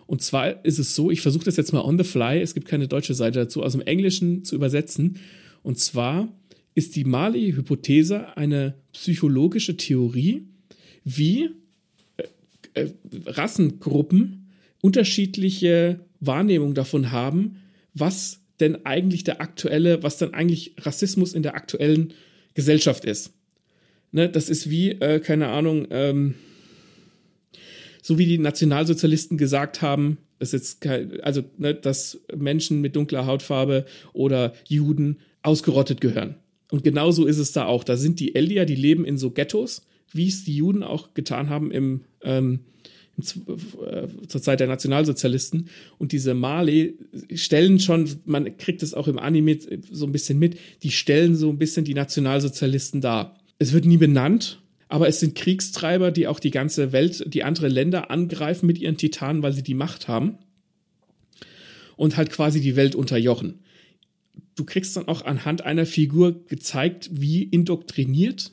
[0.06, 2.68] Und zwar ist es so, ich versuche das jetzt mal on the fly, es gibt
[2.68, 5.18] keine deutsche Seite dazu, aus dem Englischen zu übersetzen.
[5.64, 6.28] Und zwar
[6.74, 10.46] ist die Mali-Hypothese eine psychologische Theorie,
[11.04, 11.50] wie
[12.16, 12.24] äh,
[12.74, 12.90] äh,
[13.26, 17.56] Rassengruppen unterschiedliche Wahrnehmungen davon haben,
[17.94, 22.12] was denn eigentlich der aktuelle, was dann eigentlich Rassismus in der aktuellen
[22.54, 23.32] Gesellschaft ist.
[24.12, 26.34] Ne, das ist wie, äh, keine Ahnung, ähm,
[28.00, 33.86] so wie die Nationalsozialisten gesagt haben, dass jetzt also ne, dass Menschen mit dunkler Hautfarbe
[34.12, 36.36] oder Juden ausgerottet gehören.
[36.70, 37.84] Und genauso ist es da auch.
[37.84, 41.50] Da sind die Eldier, die leben in so Ghettos, wie es die Juden auch getan
[41.50, 42.60] haben im ähm,
[43.16, 45.68] äh, zur Zeit der Nationalsozialisten.
[45.98, 46.98] Und diese Mali
[47.34, 49.58] stellen schon, man kriegt es auch im Anime
[49.90, 53.38] so ein bisschen mit, die stellen so ein bisschen die Nationalsozialisten dar.
[53.58, 57.68] Es wird nie benannt, aber es sind Kriegstreiber, die auch die ganze Welt, die andere
[57.68, 60.38] Länder angreifen mit ihren Titanen, weil sie die Macht haben
[61.96, 63.60] und halt quasi die Welt unterjochen.
[64.54, 68.52] Du kriegst dann auch anhand einer Figur gezeigt, wie indoktriniert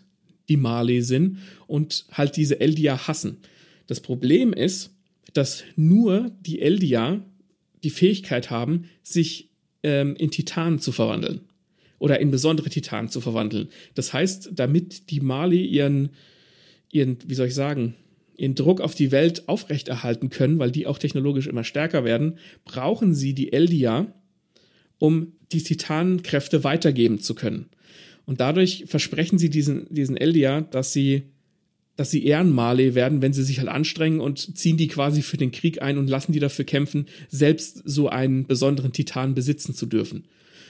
[0.50, 1.38] die Marley sind
[1.68, 3.38] und halt diese Eldia hassen.
[3.88, 4.92] Das Problem ist,
[5.34, 7.24] dass nur die Eldia
[7.84, 9.50] die Fähigkeit haben, sich
[9.84, 11.42] ähm, in Titanen zu verwandeln.
[12.00, 13.70] Oder in besondere Titanen zu verwandeln.
[13.94, 16.10] Das heißt, damit die Mali ihren,
[16.92, 17.96] ihren, wie soll ich sagen,
[18.36, 23.14] ihren Druck auf die Welt aufrechterhalten können, weil die auch technologisch immer stärker werden, brauchen
[23.14, 24.12] sie die Eldia,
[24.98, 27.68] um die Titanenkräfte weitergeben zu können.
[28.26, 31.24] Und dadurch versprechen sie diesen, diesen Eldia, dass sie
[31.98, 35.52] dass sie Ehrenmale werden, wenn sie sich halt anstrengen und ziehen die quasi für den
[35.52, 40.24] Krieg ein und lassen die dafür kämpfen, selbst so einen besonderen Titan besitzen zu dürfen.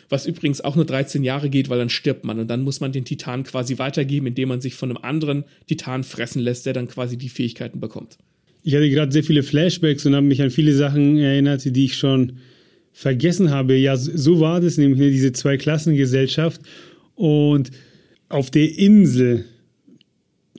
[0.10, 2.92] Was übrigens auch nur 13 Jahre geht, weil dann stirbt man und dann muss man
[2.92, 6.90] den Titan quasi weitergeben, indem man sich von einem anderen Titan fressen lässt, der dann
[6.90, 8.18] quasi die Fähigkeiten bekommt.
[8.64, 11.96] Ich hatte gerade sehr viele Flashbacks und habe mich an viele Sachen erinnert, die ich
[11.96, 12.40] schon
[12.94, 13.76] vergessen habe.
[13.76, 16.62] Ja, so war das nämlich, ne, diese Zweiklassengesellschaft.
[17.16, 17.72] Und
[18.30, 19.46] auf der Insel,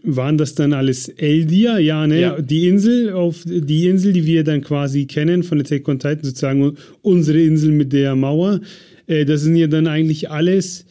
[0.03, 1.79] waren das dann alles Eldia?
[1.79, 2.21] Ja, ne?
[2.21, 2.41] Ja.
[2.41, 6.77] Die Insel, auf die Insel, die wir dann quasi kennen von Attack on Titan, sozusagen
[7.03, 8.61] unsere Insel mit der Mauer.
[9.07, 10.85] Äh, das sind ja dann eigentlich alles.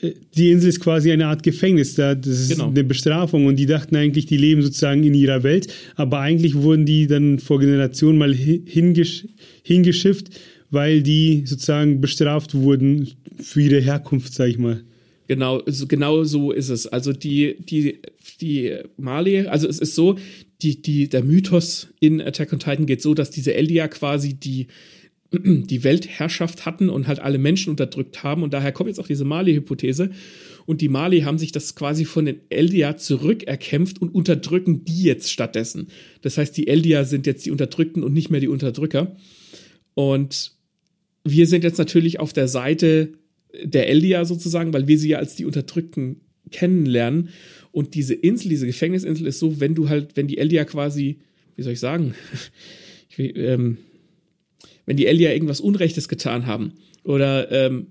[0.00, 2.70] Äh, die Insel ist quasi eine Art Gefängnis, das ist genau.
[2.70, 6.86] eine Bestrafung und die dachten eigentlich, die leben sozusagen in ihrer Welt, aber eigentlich wurden
[6.86, 9.26] die dann vor Generationen mal hingesch
[9.62, 10.30] hingeschifft,
[10.70, 14.82] weil die sozusagen bestraft wurden für ihre Herkunft, sag ich mal.
[15.28, 16.86] Genau, genau so ist es.
[16.86, 17.98] Also die, die,
[18.40, 20.18] die Mali, also es ist so,
[20.62, 24.68] die, die, der Mythos in Attack on Titan geht so, dass diese Eldia quasi die,
[25.32, 28.42] die Weltherrschaft hatten und halt alle Menschen unterdrückt haben.
[28.42, 30.10] Und daher kommt jetzt auch diese Mali-Hypothese.
[30.64, 35.30] Und die Mali haben sich das quasi von den Eldia zurückerkämpft und unterdrücken die jetzt
[35.30, 35.88] stattdessen.
[36.22, 39.16] Das heißt, die Eldia sind jetzt die Unterdrückten und nicht mehr die Unterdrücker.
[39.94, 40.55] Und
[41.30, 43.12] wir sind jetzt natürlich auf der Seite
[43.62, 47.30] der Eldia sozusagen, weil wir sie ja als die Unterdrückten kennenlernen.
[47.72, 51.18] Und diese Insel, diese Gefängnisinsel ist so, wenn du halt, wenn die Eldia quasi,
[51.56, 52.14] wie soll ich sagen,
[53.16, 53.78] ich ähm,
[54.86, 57.88] wenn die Eldia irgendwas Unrechtes getan haben oder ähm,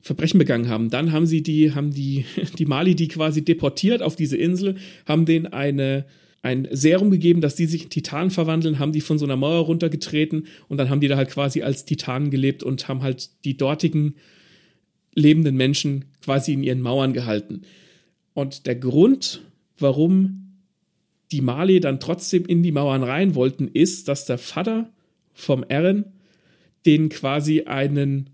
[0.00, 2.24] Verbrechen begangen haben, dann haben sie die, haben die,
[2.58, 6.06] die Mali die quasi deportiert auf diese Insel, haben denen eine,
[6.44, 9.64] ein Serum gegeben, dass die sich in Titanen verwandeln, haben die von so einer Mauer
[9.64, 13.56] runtergetreten und dann haben die da halt quasi als Titanen gelebt und haben halt die
[13.56, 14.16] dortigen
[15.14, 17.62] lebenden Menschen quasi in ihren Mauern gehalten.
[18.34, 19.40] Und der Grund,
[19.78, 20.58] warum
[21.32, 24.92] die Mali dann trotzdem in die Mauern rein wollten, ist, dass der Vater
[25.32, 26.12] vom Eren
[26.84, 28.28] den quasi einen,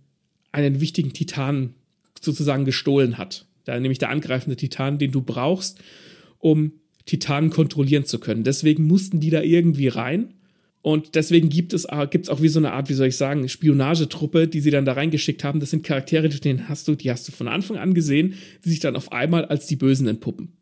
[0.51, 1.75] einen wichtigen Titan
[2.21, 3.47] sozusagen gestohlen hat.
[3.67, 5.79] Da nämlich der angreifende Titan, den du brauchst,
[6.41, 6.73] um
[7.07, 8.45] Titanen kontrollieren zu können.
[8.45, 10.35] Deswegen mussten die da irgendwie rein.
[10.83, 14.49] Und deswegen gibt es gibt's auch wie so eine Art, wie soll ich sagen, Spionagetruppe,
[14.49, 15.61] die sie dann da reingeschickt haben.
[15.61, 18.35] Das sind Charaktere, die hast du, die hast du von Anfang an gesehen,
[18.65, 20.53] die sich dann auf einmal als die Bösen entpuppen.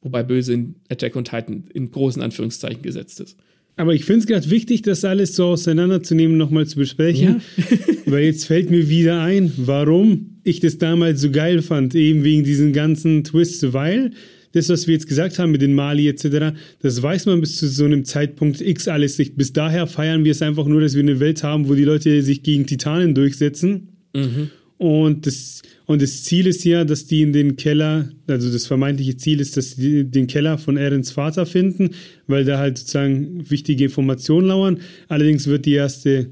[0.00, 3.36] Wobei böse in Attack on Titan in großen Anführungszeichen gesetzt ist.
[3.76, 7.40] Aber ich finde es gerade wichtig, das alles so auseinanderzunehmen, nochmal zu besprechen.
[7.56, 7.64] Ja.
[8.06, 12.42] weil jetzt fällt mir wieder ein, warum ich das damals so geil fand, eben wegen
[12.42, 14.10] diesen ganzen Twists, weil
[14.52, 17.68] das, was wir jetzt gesagt haben mit den Mali etc., das weiß man bis zu
[17.68, 19.36] so einem Zeitpunkt X alles nicht.
[19.36, 22.22] Bis daher feiern wir es einfach nur, dass wir eine Welt haben, wo die Leute
[22.22, 23.88] sich gegen Titanen durchsetzen.
[24.14, 24.50] Mhm.
[24.78, 29.16] Und, das, und das Ziel ist ja, dass die in den Keller, also das vermeintliche
[29.16, 31.90] Ziel ist, dass die den Keller von Erens Vater finden,
[32.28, 34.78] weil da halt sozusagen wichtige Informationen lauern.
[35.08, 36.30] Allerdings wird die erste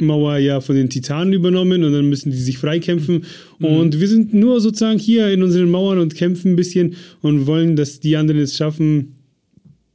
[0.00, 3.24] Mauer ja von den Titanen übernommen und dann müssen die sich freikämpfen.
[3.58, 3.66] Mhm.
[3.66, 7.76] Und wir sind nur sozusagen hier in unseren Mauern und kämpfen ein bisschen und wollen,
[7.76, 9.14] dass die anderen es schaffen,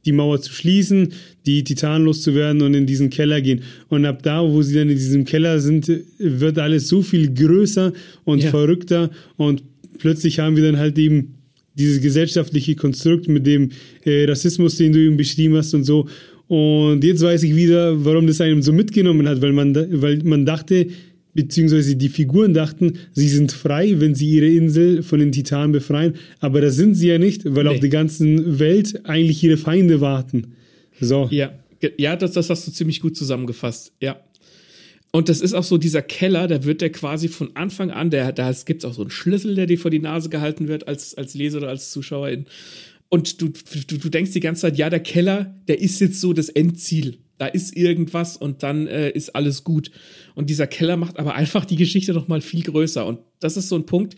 [0.04, 1.12] die Mauer zu schließen,
[1.46, 3.62] die Titanen loszuwerden und in diesen Keller gehen.
[3.88, 7.92] Und ab da, wo sie dann in diesem Keller sind, wird alles so viel größer
[8.24, 8.50] und ja.
[8.50, 9.62] verrückter und
[9.98, 11.34] plötzlich haben wir dann halt eben
[11.74, 13.70] dieses gesellschaftliche Konstrukt mit dem
[14.04, 16.08] äh, Rassismus, den du eben beschrieben hast und so.
[16.54, 20.46] Und jetzt weiß ich wieder, warum das einem so mitgenommen hat, weil man, weil man
[20.46, 20.86] dachte,
[21.32, 26.14] beziehungsweise die Figuren dachten, sie sind frei, wenn sie ihre Insel von den Titanen befreien.
[26.38, 27.70] Aber das sind sie ja nicht, weil nee.
[27.70, 30.54] auf die ganze Welt eigentlich ihre Feinde warten.
[31.00, 31.26] So.
[31.32, 31.50] Ja,
[31.96, 33.92] ja das, das hast du ziemlich gut zusammengefasst.
[34.00, 34.20] Ja.
[35.10, 38.30] Und das ist auch so dieser Keller, da wird der quasi von Anfang an, der,
[38.30, 41.16] da gibt es auch so einen Schlüssel, der dir vor die Nase gehalten wird als,
[41.16, 42.46] als Leser oder als Zuschauerin.
[43.08, 46.32] Und du, du, du denkst die ganze Zeit, ja, der Keller, der ist jetzt so
[46.32, 47.18] das Endziel.
[47.38, 49.90] Da ist irgendwas und dann äh, ist alles gut.
[50.34, 53.04] Und dieser Keller macht aber einfach die Geschichte noch mal viel größer.
[53.04, 54.16] Und das ist so ein Punkt,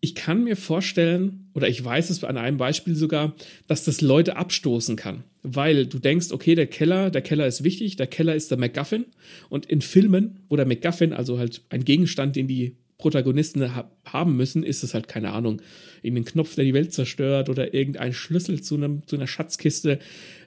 [0.00, 3.34] ich kann mir vorstellen, oder ich weiß es an einem Beispiel sogar,
[3.66, 5.24] dass das Leute abstoßen kann.
[5.42, 9.06] Weil du denkst, okay, der Keller, der Keller ist wichtig, der Keller ist der MacGuffin.
[9.48, 14.36] Und in Filmen, wo der MacGuffin, also halt ein Gegenstand, den die Protagonisten ha haben
[14.36, 15.62] müssen, ist es halt, keine Ahnung,
[16.02, 20.00] irgendein Knopf, der die Welt zerstört oder irgendein Schlüssel zu, einem, zu einer Schatzkiste.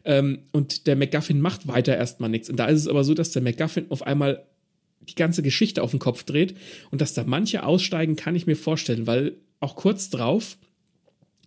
[0.04, 2.50] Ähm, und der MacGuffin macht weiter erstmal nichts.
[2.50, 4.46] Und da ist es aber so, dass der MacGuffin auf einmal
[5.02, 6.56] die ganze Geschichte auf den Kopf dreht
[6.92, 10.58] und dass da manche aussteigen, kann ich mir vorstellen, weil auch kurz drauf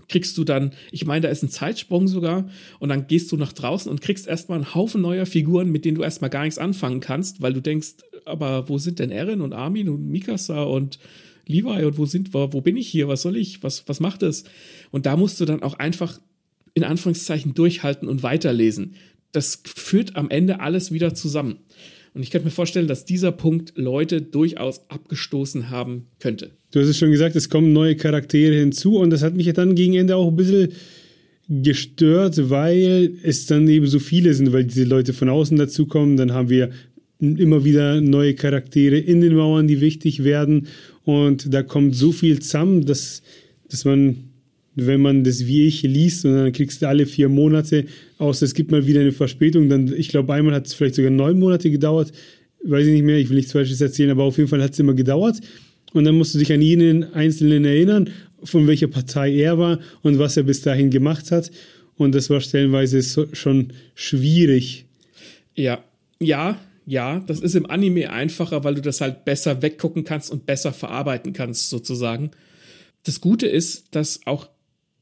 [0.08, 3.52] kriegst du dann, ich meine, da ist ein Zeitsprung sogar und dann gehst du nach
[3.52, 7.00] draußen und kriegst erstmal einen Haufen neuer Figuren, mit denen du erstmal gar nichts anfangen
[7.00, 10.98] kannst, weil du denkst, aber wo sind denn Eren und Armin und Mikasa und
[11.46, 14.22] Levi und wo sind wir, wo bin ich hier, was soll ich, was, was macht
[14.22, 14.44] es?
[14.90, 16.18] Und da musst du dann auch einfach
[16.74, 18.96] in Anführungszeichen durchhalten und weiterlesen.
[19.32, 21.58] Das führt am Ende alles wieder zusammen.
[22.14, 26.52] Und ich könnte mir vorstellen, dass dieser Punkt Leute durchaus abgestoßen haben könnte.
[26.70, 29.74] Du hast es schon gesagt, es kommen neue Charaktere hinzu und das hat mich dann
[29.74, 30.68] gegen Ende auch ein bisschen
[31.48, 36.16] gestört, weil es dann eben so viele sind, weil diese Leute von außen dazukommen.
[36.16, 36.70] Dann haben wir
[37.18, 40.68] immer wieder neue Charaktere in den Mauern, die wichtig werden.
[41.04, 43.22] Und da kommt so viel zusammen, dass,
[43.68, 44.30] dass man
[44.74, 47.86] wenn man das wie ich liest und dann kriegst du alle vier Monate,
[48.18, 51.10] außer es gibt mal wieder eine Verspätung, dann, ich glaube, einmal hat es vielleicht sogar
[51.10, 52.12] neun Monate gedauert,
[52.64, 54.78] weiß ich nicht mehr, ich will nichts Falsches erzählen, aber auf jeden Fall hat es
[54.78, 55.40] immer gedauert.
[55.92, 58.10] Und dann musst du dich an jeden Einzelnen erinnern,
[58.42, 61.50] von welcher Partei er war und was er bis dahin gemacht hat.
[61.96, 64.86] Und das war stellenweise so, schon schwierig.
[65.54, 65.84] Ja,
[66.18, 70.46] ja, ja, das ist im Anime einfacher, weil du das halt besser weggucken kannst und
[70.46, 72.32] besser verarbeiten kannst, sozusagen.
[73.04, 74.48] Das Gute ist, dass auch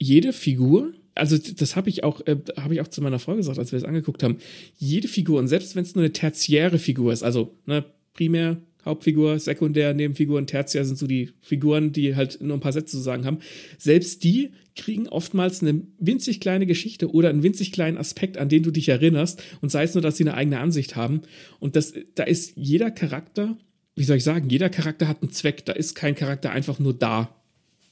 [0.03, 3.59] jede Figur, also das habe ich auch, äh, habe ich auch zu meiner Frau gesagt,
[3.59, 4.39] als wir es angeguckt haben,
[4.77, 7.85] jede Figur, und selbst wenn es nur eine tertiäre Figur ist, also ne,
[8.15, 12.73] primär Hauptfigur, Sekundär, Nebenfigur und Tertiär sind so die Figuren, die halt nur ein paar
[12.73, 13.39] Sätze zu sagen haben.
[13.79, 18.65] Selbst die kriegen oftmals eine winzig kleine Geschichte oder einen winzig kleinen Aspekt, an den
[18.65, 21.23] du dich erinnerst und sei es nur, dass sie eine eigene Ansicht haben.
[21.61, 23.57] Und das, da ist jeder Charakter,
[23.95, 25.65] wie soll ich sagen, jeder Charakter hat einen Zweck.
[25.65, 27.42] Da ist kein Charakter einfach nur da.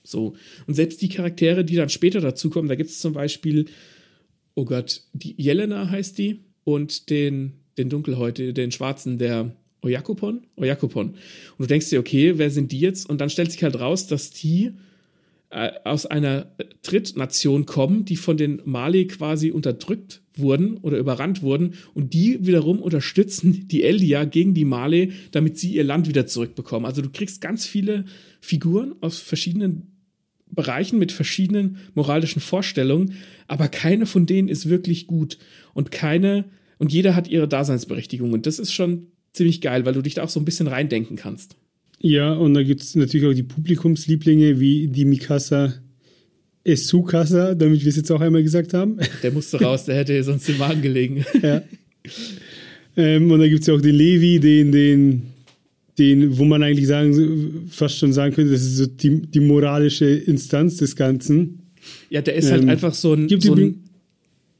[0.02, 0.34] So.
[0.66, 3.66] Und selbst die Charaktere, die dann später dazukommen, da gibt es zum Beispiel,
[4.54, 10.46] oh Gott, die Jelena heißt die und den, den Dunkelhäute, den Schwarzen, der Oyakupon?
[10.56, 11.08] Oyakupon.
[11.10, 11.16] Und
[11.58, 13.08] du denkst dir, okay, wer sind die jetzt?
[13.08, 14.72] Und dann stellt sich halt raus, dass die
[15.50, 21.74] äh, aus einer Drittnation kommen, die von den Mali quasi unterdrückt wurden oder überrannt wurden
[21.92, 26.86] und die wiederum unterstützen die Eldia gegen die Mali, damit sie ihr Land wieder zurückbekommen.
[26.86, 28.04] Also du kriegst ganz viele
[28.40, 29.89] Figuren aus verschiedenen
[30.52, 33.14] Bereichen mit verschiedenen moralischen Vorstellungen,
[33.48, 35.38] aber keine von denen ist wirklich gut
[35.74, 36.44] und keine
[36.78, 40.24] und jeder hat ihre Daseinsberechtigung und das ist schon ziemlich geil, weil du dich da
[40.24, 41.56] auch so ein bisschen reindenken kannst.
[42.00, 45.74] Ja, und da gibt es natürlich auch die Publikumslieblinge wie die Mikasa
[46.64, 48.98] Esukasa, damit wir es jetzt auch einmal gesagt haben.
[49.22, 51.24] Der musste raus, der hätte sonst im Wagen gelegen.
[51.42, 51.62] ja.
[52.96, 55.22] Ähm, und da gibt es ja auch den Levi, den, den
[56.00, 60.06] den, wo man eigentlich sagen, fast schon sagen könnte, das ist so die, die moralische
[60.06, 61.70] Instanz des Ganzen.
[62.08, 63.84] Ja, der ist halt ähm, einfach so ein, so ein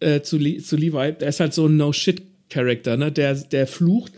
[0.01, 3.11] äh, zu, zu Levi, der ist halt so ein No-Shit-Charakter, ne?
[3.11, 4.13] Der, der flucht,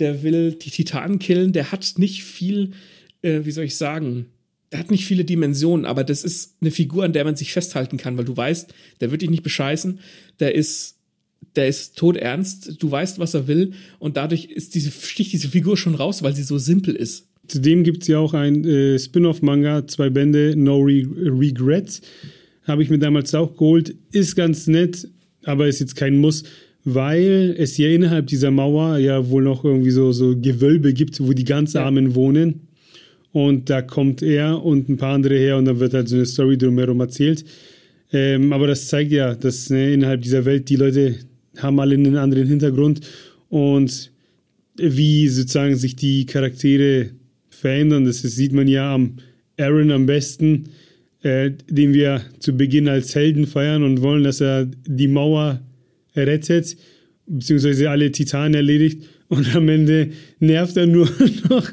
[0.00, 2.72] der will die Titanen killen, der hat nicht viel,
[3.20, 4.26] äh, wie soll ich sagen,
[4.72, 7.98] der hat nicht viele Dimensionen, aber das ist eine Figur, an der man sich festhalten
[7.98, 10.00] kann, weil du weißt, der wird dich nicht bescheißen,
[10.40, 10.96] der ist
[11.56, 15.76] der ist todernst, du weißt, was er will und dadurch ist diese, sticht diese Figur
[15.76, 17.26] schon raus, weil sie so simpel ist.
[17.48, 22.00] Zudem gibt es ja auch ein äh, Spin-off-Manga, zwei Bände, No Re Regrets.
[22.64, 23.94] Habe ich mir damals auch geholt.
[24.12, 25.08] Ist ganz nett,
[25.44, 26.44] aber ist jetzt kein Muss,
[26.84, 31.32] weil es ja innerhalb dieser Mauer ja wohl noch irgendwie so, so Gewölbe gibt, wo
[31.32, 31.84] die ganz Ja.
[31.84, 32.68] Armen wohnen.
[33.32, 36.26] Und da kommt er und ein paar andere her und dann wird halt so eine
[36.26, 37.44] Story drumherum erzählt.
[38.12, 41.16] Ähm, aber das zeigt ja, dass ne, innerhalb dieser Welt die Leute
[41.58, 43.00] haben alle einen anderen Hintergrund
[43.48, 44.10] und
[44.76, 47.10] wie sozusagen sich die Charaktere
[47.50, 48.04] verändern.
[48.04, 49.16] Das sieht man ja am
[49.58, 50.64] Aaron am besten,
[51.22, 55.62] äh, den wir zu Beginn als Helden feiern und wollen, dass er die Mauer
[56.16, 56.76] rettet,
[57.26, 61.08] beziehungsweise alle Titanen erledigt und am Ende nervt er nur
[61.48, 61.70] noch,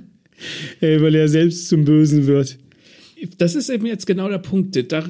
[0.82, 2.58] äh, weil er selbst zum Bösen wird.
[3.38, 4.92] Das ist eben jetzt genau der Punkt.
[4.92, 5.10] Da,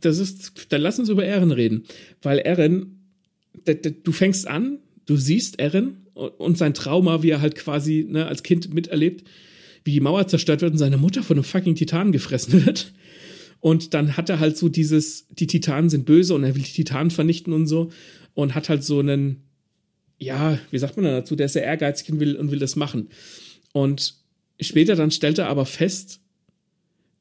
[0.00, 1.84] das ist, da lass uns über Ehren reden.
[2.22, 2.95] Weil da,
[3.64, 8.42] du fängst an, du siehst Ehren und sein Trauma, wie er halt quasi ne, als
[8.42, 9.26] Kind miterlebt,
[9.84, 12.92] wie die Mauer zerstört wird und seine Mutter von einem fucking Titan gefressen wird.
[13.60, 16.72] Und dann hat er halt so dieses, die Titanen sind böse und er will die
[16.72, 17.90] Titanen vernichten und so.
[18.34, 19.44] Und hat halt so einen,
[20.18, 22.76] ja, wie sagt man da dazu, der ist sehr ehrgeizig und will, und will das
[22.76, 23.08] machen.
[23.72, 24.14] Und
[24.60, 26.20] später dann stellt er aber fest,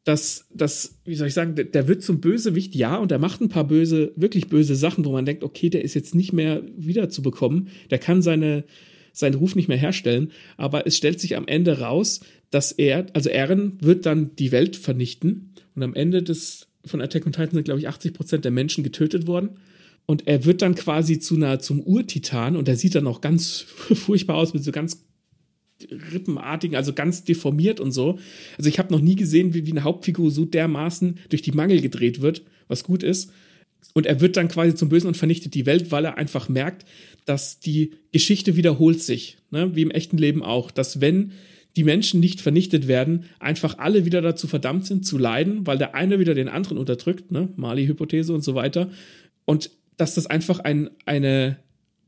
[0.05, 3.41] dass, dass, wie soll ich sagen, der, der wird zum Bösewicht, ja, und er macht
[3.41, 6.61] ein paar böse, wirklich böse Sachen, wo man denkt, okay, der ist jetzt nicht mehr
[6.77, 8.65] wiederzubekommen, der kann seine,
[9.11, 13.29] seinen Ruf nicht mehr herstellen, aber es stellt sich am Ende raus, dass er, also
[13.29, 15.53] Eren wird dann die Welt vernichten.
[15.75, 18.83] Und am Ende des, von Attack on Titan sind, glaube ich, 80 Prozent der Menschen
[18.83, 19.57] getötet worden.
[20.05, 22.55] Und er wird dann quasi zu einer, zum Urtitan.
[22.55, 23.59] Und er sieht dann auch ganz
[23.93, 25.03] furchtbar aus mit so ganz
[26.11, 28.19] rippenartigen, also ganz deformiert und so.
[28.57, 31.81] Also ich habe noch nie gesehen, wie, wie eine Hauptfigur so dermaßen durch die Mangel
[31.81, 33.31] gedreht wird, was gut ist.
[33.93, 36.85] Und er wird dann quasi zum Bösen und vernichtet die Welt, weil er einfach merkt,
[37.25, 39.75] dass die Geschichte wiederholt sich, ne?
[39.75, 41.31] wie im echten Leben auch, dass wenn
[41.75, 45.93] die Menschen nicht vernichtet werden, einfach alle wieder dazu verdammt sind zu leiden, weil der
[45.93, 47.49] eine wieder den anderen unterdrückt, ne?
[47.57, 48.89] Mali-Hypothese und so weiter.
[49.43, 51.57] Und dass das einfach ein, eine,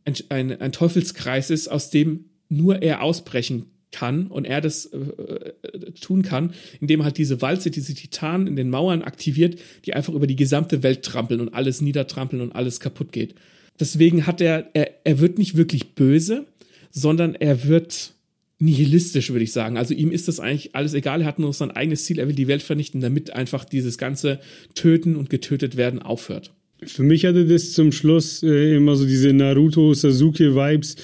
[0.05, 4.97] ein, ein, ein Teufelskreis ist, aus dem nur er ausbrechen kann und er das äh,
[4.97, 9.93] äh, tun kann, indem er halt diese Walze, diese Titanen in den Mauern aktiviert, die
[9.93, 13.35] einfach über die gesamte Welt trampeln und alles niedertrampeln und alles kaputt geht.
[13.79, 16.45] Deswegen hat er, er, er wird nicht wirklich böse,
[16.91, 18.13] sondern er wird
[18.59, 19.77] nihilistisch, würde ich sagen.
[19.77, 22.35] Also ihm ist das eigentlich alles egal, er hat nur sein eigenes Ziel, er will
[22.35, 24.39] die Welt vernichten, damit einfach dieses ganze
[24.73, 26.53] Töten und getötet werden aufhört.
[26.83, 30.95] Für mich hatte das zum Schluss äh, immer so diese Naruto-Sasuke-Vibes,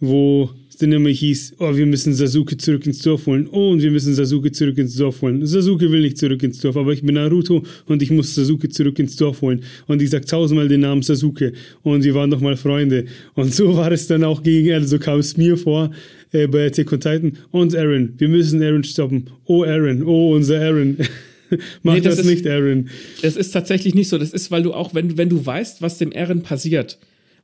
[0.00, 0.50] wo
[0.80, 3.48] dann immer hieß, oh, wir müssen Sasuke zurück ins Dorf holen.
[3.50, 5.46] Oh, und wir müssen Sasuke zurück ins Dorf holen.
[5.46, 8.98] Sasuke will nicht zurück ins Dorf, aber ich bin Naruto und ich muss Sasuke zurück
[8.98, 9.62] ins Dorf holen.
[9.86, 11.52] Und ich sag tausendmal den Namen Sasuke
[11.82, 13.04] und wir waren doch mal Freunde.
[13.34, 14.86] Und so war es dann auch gegen Eren.
[14.86, 15.90] So kam es mir vor
[16.32, 17.32] äh, bei Attack on Titan.
[17.50, 19.30] Und Aaron, wir müssen Aaron stoppen.
[19.44, 20.96] Oh, Aaron, oh, unser Aaron.
[21.82, 22.88] Mach Nee, das das, ist- nicht, Aaron.
[23.22, 24.18] Das ist tatsächlich nicht so.
[24.18, 26.98] Das ist, weil du auch, wenn, du- wenn du weißt, was dem Eren passiert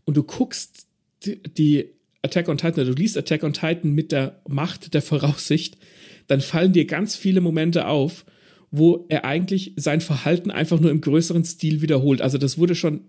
[0.04, 0.86] und du guckst
[1.24, 1.86] die, die
[2.26, 5.78] Attack on Titan, oder du liest Attack on Titan mit der Macht der Voraussicht,
[6.26, 8.24] dann fallen dir ganz viele Momente auf,
[8.70, 12.20] wo er eigentlich sein Verhalten einfach nur im größeren Stil wiederholt.
[12.20, 13.00] Also das wurde schon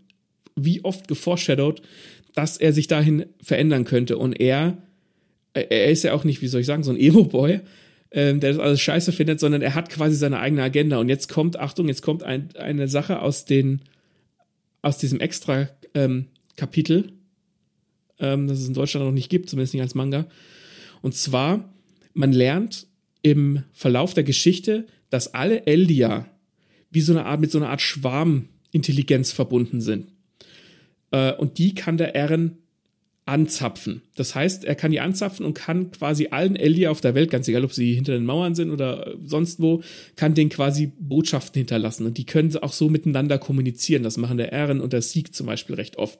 [0.56, 1.82] wie oft geforeshadowed,
[2.34, 4.18] dass er sich dahin verändern könnte.
[4.18, 4.78] Und er,
[5.54, 7.62] er ist ja auch nicht, wie soll ich sagen, so ein Emo-Boy,
[8.12, 10.98] ähm, der das alles scheiße findet, sondern er hat quasi seine eigene Agenda.
[11.00, 13.82] Und jetzt kommt, Achtung, jetzt kommt ein, eine Sache aus den,
[14.82, 17.12] aus diesem extra ähm, Kapitel,
[18.20, 20.28] ähm, das es in Deutschland noch nicht gibt, zumindest nicht als Manga.
[21.02, 21.74] Und zwar,
[22.14, 22.88] man lernt
[23.22, 26.28] im Verlauf der Geschichte, dass alle Eldia
[26.92, 30.08] wie so eine Art, mit so einer Art Schwarmintelligenz verbunden sind.
[31.12, 32.58] Äh, und die kann der Eren
[33.26, 34.02] anzapfen.
[34.16, 37.48] Das heißt, er kann die anzapfen und kann quasi allen Eldia auf der Welt, ganz
[37.50, 39.84] egal, ob sie hinter den Mauern sind oder äh, sonst wo,
[40.16, 42.06] kann denen quasi Botschaften hinterlassen.
[42.06, 44.04] Und die können auch so miteinander kommunizieren.
[44.04, 46.20] Das machen der Eren und der Sieg zum Beispiel recht oft.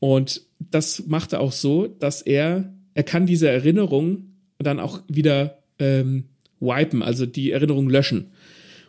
[0.00, 5.62] Und das macht er auch so, dass er, er kann diese Erinnerung dann auch wieder
[5.78, 6.24] ähm,
[6.58, 8.32] wipen, also die Erinnerung löschen.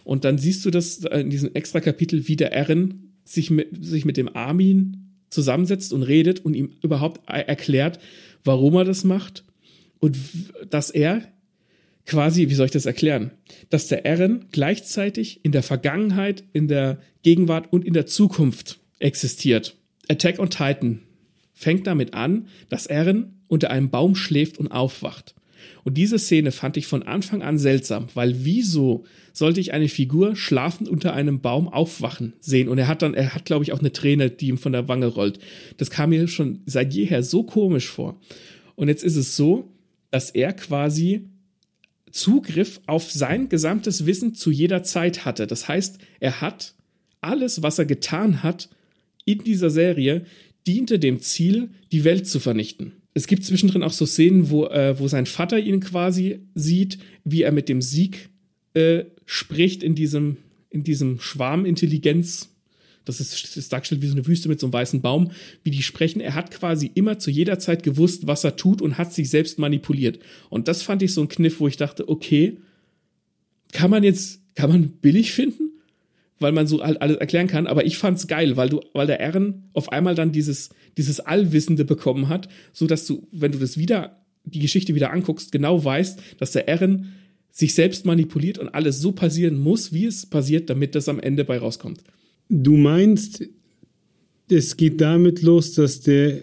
[0.03, 4.05] Und dann siehst du das in diesem extra Kapitel, wie der Eren sich mit, sich
[4.05, 7.99] mit dem Armin zusammensetzt und redet und ihm überhaupt e- erklärt,
[8.43, 9.43] warum er das macht
[9.99, 10.17] und
[10.69, 11.23] dass er
[12.05, 13.31] quasi, wie soll ich das erklären,
[13.69, 19.77] dass der Eren gleichzeitig in der Vergangenheit, in der Gegenwart und in der Zukunft existiert.
[20.11, 20.99] Attack on Titan
[21.53, 25.35] fängt damit an, dass Eren unter einem Baum schläft und aufwacht.
[25.83, 30.35] Und diese Szene fand ich von Anfang an seltsam, weil wieso sollte ich eine Figur
[30.35, 32.67] schlafend unter einem Baum aufwachen sehen?
[32.67, 34.87] Und er hat dann, er hat, glaube ich, auch eine Träne, die ihm von der
[34.87, 35.39] Wange rollt.
[35.77, 38.19] Das kam mir schon seit jeher so komisch vor.
[38.75, 39.71] Und jetzt ist es so,
[40.09, 41.29] dass er quasi
[42.11, 45.47] Zugriff auf sein gesamtes Wissen zu jeder Zeit hatte.
[45.47, 46.75] Das heißt, er hat
[47.21, 48.69] alles, was er getan hat
[49.25, 50.25] in dieser Serie,
[50.67, 52.93] diente dem Ziel, die Welt zu vernichten.
[53.13, 57.41] Es gibt zwischendrin auch so Szenen, wo, äh, wo sein Vater ihn quasi sieht, wie
[57.41, 58.29] er mit dem Sieg
[58.73, 60.37] äh, spricht in diesem,
[60.69, 62.49] in diesem Schwarmintelligenz.
[63.03, 65.31] Das ist, das ist dargestellt wie so eine Wüste mit so einem weißen Baum,
[65.63, 66.21] wie die sprechen.
[66.21, 69.59] Er hat quasi immer zu jeder Zeit gewusst, was er tut und hat sich selbst
[69.59, 70.19] manipuliert.
[70.49, 72.57] Und das fand ich so ein Kniff, wo ich dachte, okay,
[73.73, 75.70] kann man jetzt, kann man billig finden?
[76.41, 77.67] Weil man so halt alles erklären kann.
[77.67, 81.85] Aber ich fand's geil, weil du, weil der Aaron auf einmal dann dieses, dieses Allwissende
[81.85, 86.19] bekommen hat, so dass du, wenn du das wieder, die Geschichte wieder anguckst, genau weißt,
[86.39, 87.07] dass der Aaron
[87.51, 91.43] sich selbst manipuliert und alles so passieren muss, wie es passiert, damit das am Ende
[91.45, 92.01] bei rauskommt.
[92.49, 93.45] Du meinst,
[94.49, 96.41] es geht damit los, dass der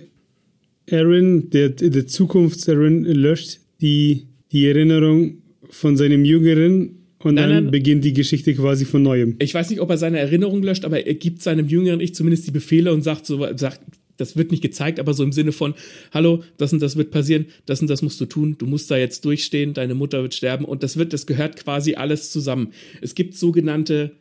[0.90, 7.70] Aaron, der, der Zukunfts-Aaron, löscht die, die Erinnerung von seinem Jüngeren und nein, dann nein,
[7.72, 9.36] beginnt die Geschichte quasi von neuem.
[9.40, 12.46] Ich weiß nicht, ob er seine Erinnerung löscht, aber er gibt seinem jüngeren Ich zumindest
[12.46, 13.80] die Befehle und sagt so, sagt,
[14.18, 15.74] das wird nicht gezeigt, aber so im Sinne von,
[16.12, 18.96] hallo, das und das wird passieren, das und das musst du tun, du musst da
[18.96, 22.72] jetzt durchstehen, deine Mutter wird sterben und das wird, das gehört quasi alles zusammen.
[23.00, 24.12] Es gibt sogenannte,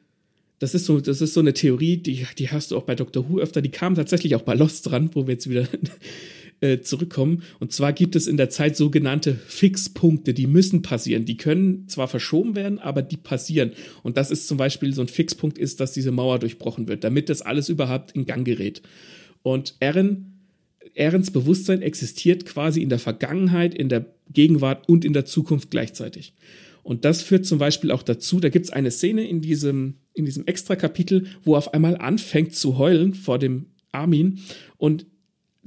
[0.60, 3.28] das ist so, das ist so eine Theorie, die, die hast du auch bei Dr.
[3.28, 5.68] Who öfter, die kam tatsächlich auch bei Lost dran, wo wir jetzt wieder
[6.62, 7.44] äh, zurückkommen.
[7.60, 11.26] Und zwar gibt es in der Zeit sogenannte Fixpunkte, die müssen passieren.
[11.26, 13.72] Die können zwar verschoben werden, aber die passieren.
[14.04, 17.30] Und das ist zum Beispiel so ein Fixpunkt ist, dass diese Mauer durchbrochen wird, damit
[17.30, 18.82] das alles überhaupt in Gang gerät.
[19.44, 20.34] Und Aaron
[20.98, 26.34] Aarons Bewusstsein existiert quasi in der Vergangenheit, in der Gegenwart und in der Zukunft gleichzeitig.
[26.84, 30.26] Und das führt zum Beispiel auch dazu, da gibt es eine Szene in diesem, in
[30.26, 34.40] diesem Extra-Kapitel, wo auf einmal anfängt zu heulen vor dem Armin
[34.78, 35.06] und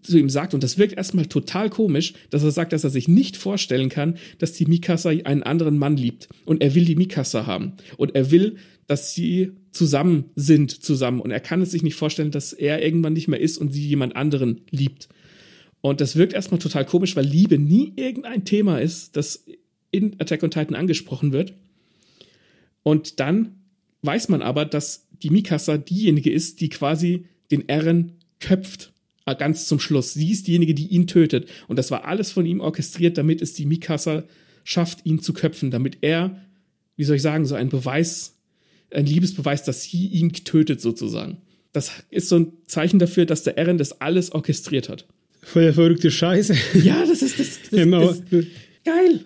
[0.02, 3.08] zu ihm sagt, und das wirkt erstmal total komisch, dass er sagt, dass er sich
[3.08, 6.28] nicht vorstellen kann, dass die Mikasa einen anderen Mann liebt.
[6.44, 7.74] Und er will die Mikasa haben.
[7.96, 11.20] Und er will, dass sie zusammen sind, zusammen.
[11.20, 13.86] Und er kann es sich nicht vorstellen, dass er irgendwann nicht mehr ist und sie
[13.86, 15.08] jemand anderen liebt.
[15.80, 19.44] Und das wirkt erstmal total komisch, weil Liebe nie irgendein Thema ist, das
[19.90, 21.54] in Attack on Titan angesprochen wird.
[22.82, 23.60] Und dann
[24.02, 28.92] weiß man aber, dass die Mikasa diejenige ist, die quasi den Eren köpft
[29.34, 30.14] ganz zum Schluss.
[30.14, 31.48] Sie ist diejenige, die ihn tötet.
[31.68, 34.24] Und das war alles von ihm orchestriert, damit es die Mikasa
[34.64, 36.40] schafft, ihn zu köpfen, damit er,
[36.96, 38.36] wie soll ich sagen, so ein Beweis,
[38.92, 41.38] ein Liebesbeweis, dass sie ihn tötet, sozusagen.
[41.72, 45.06] Das ist so ein Zeichen dafür, dass der Eren das alles orchestriert hat.
[45.42, 46.54] Voll der verrückte Scheiße.
[46.82, 47.60] Ja, das ist das.
[47.70, 48.44] das, das, das
[48.84, 49.24] geil.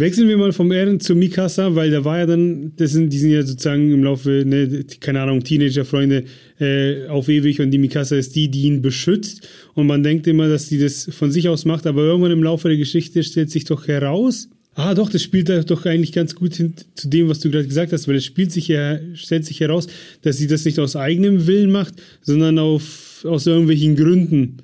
[0.00, 3.18] Wechseln wir mal vom Eren zu Mikasa, weil da war ja dann, das sind, die
[3.18, 6.24] sind ja sozusagen im Laufe, ne, keine Ahnung, Teenager-Freunde
[6.60, 9.48] äh, auf ewig und die Mikasa ist die, die ihn beschützt.
[9.74, 12.68] Und man denkt immer, dass die das von sich aus macht, aber irgendwann im Laufe
[12.68, 16.74] der Geschichte stellt sich doch heraus, ah doch, das spielt doch eigentlich ganz gut hin,
[16.94, 19.88] zu dem, was du gerade gesagt hast, weil es spielt sich ja, stellt sich heraus,
[20.22, 24.58] dass sie das nicht aus eigenem Willen macht, sondern auf, aus irgendwelchen Gründen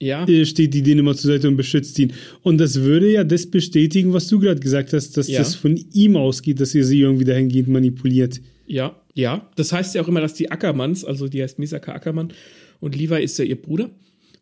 [0.00, 0.26] ja.
[0.44, 2.12] steht die denen immer zur Seite und beschützt ihn.
[2.42, 5.38] Und das würde ja das bestätigen, was du gerade gesagt hast, dass ja.
[5.38, 8.40] das von ihm ausgeht, dass er sie irgendwie dahingehend manipuliert.
[8.66, 9.50] Ja, ja.
[9.56, 12.32] Das heißt ja auch immer, dass die Ackermanns, also die heißt Misaka Ackermann
[12.80, 13.90] und Levi ist ja ihr Bruder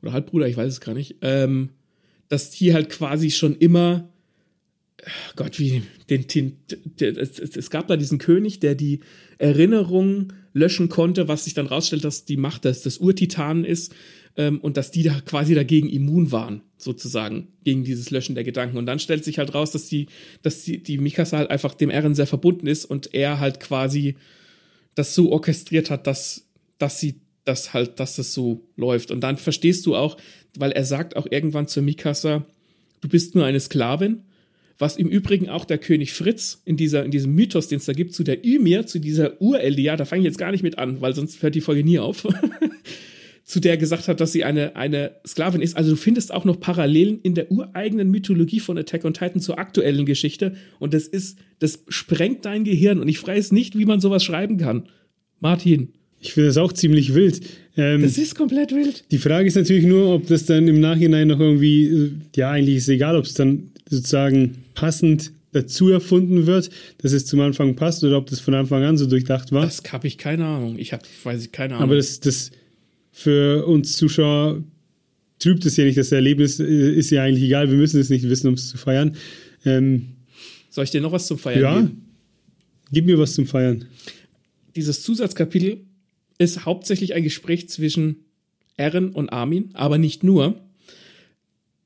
[0.03, 1.71] oder Halbbruder, ich weiß es gar nicht, ähm,
[2.29, 4.09] dass die halt quasi schon immer
[5.37, 6.57] Gott, wie den, den,
[7.01, 9.01] den es, es, gab da diesen König, der die
[9.39, 13.95] Erinnerung löschen konnte, was sich dann rausstellt, dass die Macht des, des Urtitanen ist
[14.39, 18.79] ähm, und dass die da quasi dagegen immun waren, sozusagen, gegen dieses Löschen der Gedanken.
[18.79, 20.07] Und dann stellt sich halt raus, dass die,
[20.43, 24.17] dass die, die Mikasa halt einfach dem Eren sehr verbunden ist und er halt quasi
[24.95, 29.11] das so orchestriert hat, dass, dass sie das halt, dass das so läuft.
[29.11, 30.17] Und dann verstehst du auch,
[30.57, 32.47] weil er sagt auch irgendwann zu Mikasa,
[33.01, 34.23] du bist nur eine Sklavin
[34.79, 37.93] was im Übrigen auch der König Fritz in, dieser, in diesem Mythos, den es da
[37.93, 41.01] gibt, zu der Ymir, zu dieser Urelia, da fange ich jetzt gar nicht mit an,
[41.01, 42.27] weil sonst hört die Folge nie auf.
[43.49, 45.75] zu der gesagt hat, dass sie eine, eine Sklavin ist.
[45.75, 49.59] Also du findest auch noch Parallelen in der ureigenen Mythologie von Attack on Titan zur
[49.59, 50.53] aktuellen Geschichte.
[50.79, 53.01] Und das ist, das sprengt dein Gehirn.
[53.01, 54.85] Und ich weiß nicht, wie man sowas schreiben kann.
[55.41, 55.95] Martin.
[56.21, 57.41] Ich finde das auch ziemlich wild.
[57.79, 59.05] Ähm, das ist komplett wild.
[59.11, 62.77] Die Frage ist natürlich nur, ob das dann im Nachhinein noch irgendwie, äh, ja, eigentlich
[62.77, 66.69] ist es egal, ob es dann sozusagen passend dazu erfunden wird,
[66.99, 69.65] dass es zum Anfang passt oder ob das von Anfang an so durchdacht war.
[69.65, 70.79] Das habe ich keine Ahnung.
[70.79, 71.85] Ich habe, weiß ich keine Ahnung.
[71.85, 72.51] Aber das, das
[73.19, 74.63] für uns Zuschauer
[75.41, 75.99] trübt es ja nicht.
[75.99, 77.69] Das Erlebnis äh, ist ja eigentlich egal.
[77.69, 79.17] Wir müssen es nicht wissen, um es zu feiern.
[79.65, 80.11] Ähm,
[80.71, 82.05] Soll ich dir noch was zum Feiern ja, geben?
[82.93, 83.87] Gib mir was zum Feiern.
[84.77, 85.81] Dieses Zusatzkapitel
[86.39, 88.25] ist hauptsächlich ein Gespräch zwischen
[88.77, 90.61] Eren und Armin, aber nicht nur.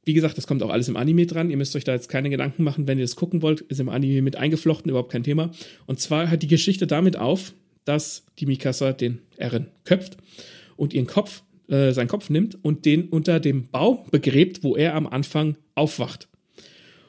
[0.04, 1.48] Wie gesagt, das kommt auch alles im Anime dran.
[1.48, 3.62] Ihr müsst euch da jetzt keine Gedanken machen, wenn ihr das gucken wollt.
[3.62, 5.50] Ist im Anime mit eingeflochten, überhaupt kein Thema.
[5.86, 7.54] Und zwar hört die Geschichte damit auf,
[7.86, 10.18] dass die Mikasa den Eren köpft
[10.76, 14.94] und ihren Kopf äh, seinen Kopf nimmt und den unter dem Baum begräbt, wo er
[14.94, 16.28] am Anfang aufwacht.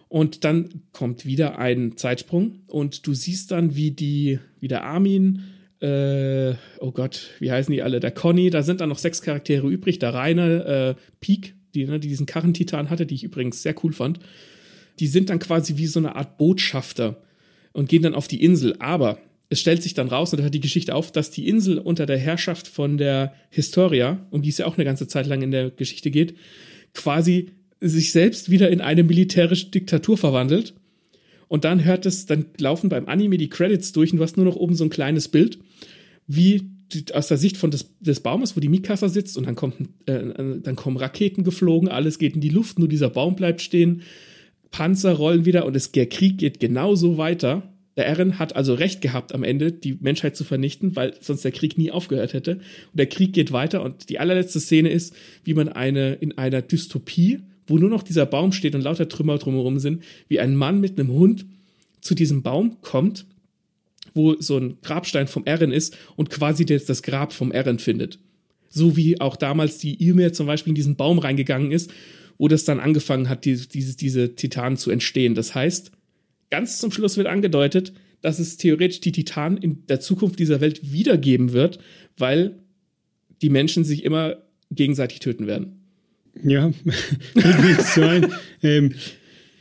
[0.07, 5.41] Und dann kommt wieder ein Zeitsprung und du siehst dann, wie die, wie der Armin,
[5.81, 7.99] äh, oh Gott, wie heißen die alle?
[7.99, 11.99] Der Conny, da sind dann noch sechs Charaktere übrig, der Rainer, äh, Peak, die, ne,
[11.99, 14.19] die diesen Karrentitan hatte, die ich übrigens sehr cool fand.
[14.99, 17.21] Die sind dann quasi wie so eine Art Botschafter
[17.73, 18.75] und gehen dann auf die Insel.
[18.79, 19.17] Aber
[19.53, 22.05] es stellt sich dann raus, und da hört die Geschichte auf, dass die Insel unter
[22.05, 25.51] der Herrschaft von der Historia, um die es ja auch eine ganze Zeit lang in
[25.51, 26.35] der Geschichte geht,
[26.93, 30.73] quasi sich selbst wieder in eine militärische Diktatur verwandelt.
[31.47, 34.45] Und dann hört es, dann laufen beim Anime die Credits durch und du hast nur
[34.45, 35.59] noch oben so ein kleines Bild,
[36.25, 36.71] wie
[37.13, 39.75] aus der Sicht von des, des Baumes, wo die Mikasa sitzt und dann kommt,
[40.05, 44.01] äh, dann kommen Raketen geflogen, alles geht in die Luft, nur dieser Baum bleibt stehen,
[44.71, 47.72] Panzer rollen wieder und es, der Krieg geht genauso weiter.
[47.95, 51.51] Der Eren hat also recht gehabt am Ende, die Menschheit zu vernichten, weil sonst der
[51.51, 52.55] Krieg nie aufgehört hätte.
[52.55, 56.61] Und der Krieg geht weiter und die allerletzte Szene ist, wie man eine in einer
[56.61, 60.79] Dystopie wo nur noch dieser Baum steht und lauter Trümmer drumherum sind, wie ein Mann
[60.79, 61.45] mit einem Hund
[62.01, 63.25] zu diesem Baum kommt,
[64.13, 68.19] wo so ein Grabstein vom Erin ist und quasi jetzt das Grab vom Erin findet.
[68.69, 71.91] So wie auch damals die Ymir zum Beispiel in diesen Baum reingegangen ist,
[72.37, 75.35] wo das dann angefangen hat, die, diese, diese Titanen zu entstehen.
[75.35, 75.91] Das heißt,
[76.53, 80.93] ganz zum Schluss wird angedeutet, dass es theoretisch die Titanen in der Zukunft dieser Welt
[80.93, 81.79] wiedergeben wird,
[82.15, 82.59] weil
[83.41, 84.37] die Menschen sich immer
[84.69, 85.81] gegenseitig töten werden.
[86.43, 86.71] Ja,
[87.95, 88.31] sein.
[88.61, 88.93] ähm,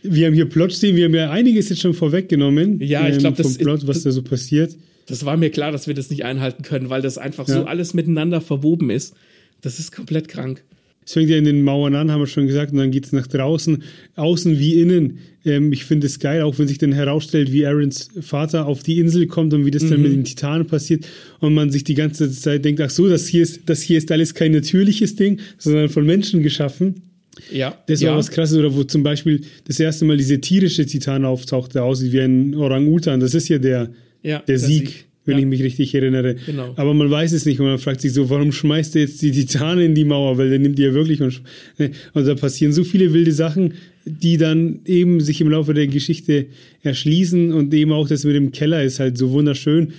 [0.02, 2.78] wir haben hier Plot stehen, wir haben ja einiges jetzt schon vorweggenommen.
[2.82, 4.76] Ja, ich glaube, ähm, das Plot, was da so passiert.
[5.06, 7.54] Das war mir klar, dass wir das nicht einhalten können, weil das einfach ja.
[7.54, 9.14] so alles miteinander verwoben ist.
[9.62, 10.62] Das ist komplett krank.
[11.04, 13.12] Es fängt ja in den Mauern an, haben wir schon gesagt, und dann geht es
[13.12, 13.82] nach draußen,
[14.16, 15.18] außen wie innen.
[15.44, 18.98] Ähm, ich finde es geil, auch wenn sich dann herausstellt, wie Aarons Vater auf die
[18.98, 19.90] Insel kommt und wie das mhm.
[19.90, 21.06] dann mit den Titanen passiert
[21.40, 24.12] und man sich die ganze Zeit denkt, ach so, das hier ist, das hier ist
[24.12, 27.02] alles kein natürliches Ding, sondern von Menschen geschaffen.
[27.50, 27.82] Ja.
[27.86, 28.16] Das war ja.
[28.16, 32.12] was krasses, oder wo zum Beispiel das erste Mal diese tierische Titan auftaucht, der aussieht
[32.12, 33.20] wie ein Orang-Utan.
[33.20, 33.90] Das ist ja der,
[34.22, 34.88] ja, der, der Sieg.
[34.88, 35.40] Sieg wenn ja.
[35.40, 36.36] ich mich richtig erinnere.
[36.46, 36.72] Genau.
[36.76, 39.30] Aber man weiß es nicht und man fragt sich so, warum schmeißt er jetzt die
[39.30, 40.38] Titanen in die Mauer?
[40.38, 41.42] Weil der nimmt die ja wirklich und,
[41.78, 45.86] ne, und da passieren so viele wilde Sachen, die dann eben sich im Laufe der
[45.86, 46.46] Geschichte
[46.82, 49.92] erschließen und eben auch das mit dem Keller ist halt so wunderschön,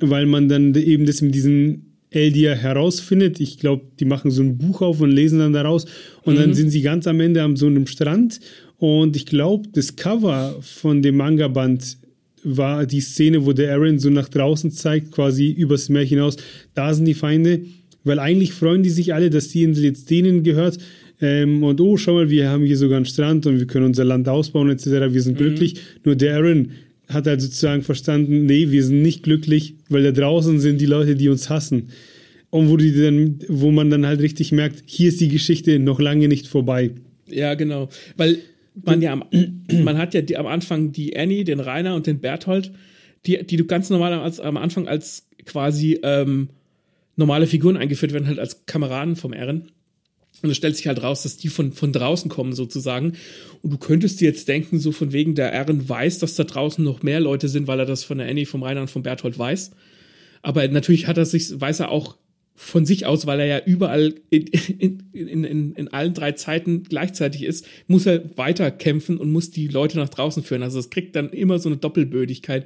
[0.00, 3.40] weil man dann eben das mit diesen Eldia herausfindet.
[3.40, 5.86] Ich glaube, die machen so ein Buch auf und lesen dann daraus
[6.22, 6.38] und mhm.
[6.38, 8.40] dann sind sie ganz am Ende am so einem Strand
[8.78, 11.96] und ich glaube, das Cover von dem Manga-Band
[12.44, 16.36] war die Szene, wo der Aaron so nach draußen zeigt, quasi übers Meer hinaus.
[16.74, 17.62] Da sind die Feinde,
[18.04, 20.78] weil eigentlich freuen die sich alle, dass die Insel jetzt denen gehört.
[21.20, 24.04] Ähm, und oh, schau mal, wir haben hier sogar einen Strand und wir können unser
[24.04, 24.86] Land ausbauen etc.
[25.12, 25.44] Wir sind mhm.
[25.44, 25.76] glücklich.
[26.04, 26.70] Nur der Aaron
[27.08, 31.16] hat halt sozusagen verstanden, nee, wir sind nicht glücklich, weil da draußen sind die Leute,
[31.16, 31.90] die uns hassen.
[32.50, 36.00] Und wo, die dann, wo man dann halt richtig merkt, hier ist die Geschichte noch
[36.00, 36.92] lange nicht vorbei.
[37.28, 37.88] Ja, genau.
[38.16, 38.38] Weil
[38.82, 39.24] man ja am,
[39.84, 42.72] man hat ja die, am Anfang die Annie, den Rainer und den Berthold,
[43.26, 46.50] die, die du ganz normal als, am Anfang als quasi ähm,
[47.16, 49.70] normale Figuren eingeführt werden, halt als Kameraden vom Ehren.
[50.42, 53.14] Und es stellt sich halt raus, dass die von, von draußen kommen sozusagen.
[53.62, 56.84] Und du könntest dir jetzt denken, so von wegen, der Ehren weiß, dass da draußen
[56.84, 59.38] noch mehr Leute sind, weil er das von der Annie, vom Rainer und vom Berthold
[59.38, 59.70] weiß.
[60.42, 62.16] Aber natürlich hat er sich, weiß er auch,
[62.56, 64.46] von sich aus, weil er ja überall in,
[65.12, 69.66] in, in, in, allen drei Zeiten gleichzeitig ist, muss er weiter kämpfen und muss die
[69.66, 70.62] Leute nach draußen führen.
[70.62, 72.64] Also es kriegt dann immer so eine Doppelbödigkeit,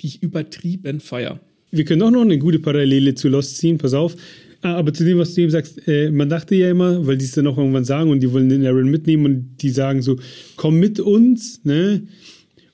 [0.00, 1.40] die ich übertrieben feier.
[1.70, 4.16] Wir können auch noch eine gute Parallele zu Lost ziehen, pass auf.
[4.62, 7.24] Ah, aber zu dem, was du eben sagst, äh, man dachte ja immer, weil die
[7.24, 10.18] es dann auch irgendwann sagen und die wollen den Aaron mitnehmen und die sagen so,
[10.56, 12.02] komm mit uns, ne?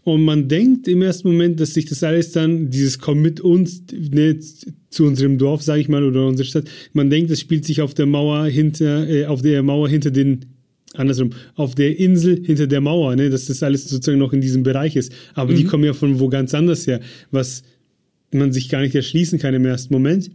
[0.07, 3.83] Und man denkt im ersten Moment, dass sich das alles dann, dieses Komm mit uns
[3.91, 4.39] ne,
[4.89, 7.93] zu unserem Dorf, sage ich mal, oder unsere Stadt, man denkt, das spielt sich auf
[7.93, 10.45] der Mauer hinter, äh, auf der Mauer hinter den,
[10.95, 14.63] andersrum, auf der Insel hinter der Mauer, ne, dass das alles sozusagen noch in diesem
[14.63, 15.13] Bereich ist.
[15.35, 15.57] Aber mhm.
[15.57, 17.01] die kommen ja von wo ganz anders her,
[17.33, 17.65] was
[18.31, 20.31] man sich gar nicht erschließen kann im ersten Moment.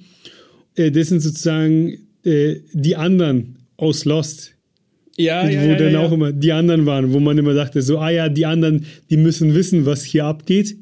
[0.75, 4.51] Äh, das sind sozusagen äh, die anderen aus Lost,
[5.17, 7.81] ja, ja, wo ja, dann ja, auch immer die anderen waren, wo man immer dachte,
[7.81, 10.77] so, ah ja, die anderen, die müssen wissen, was hier abgeht.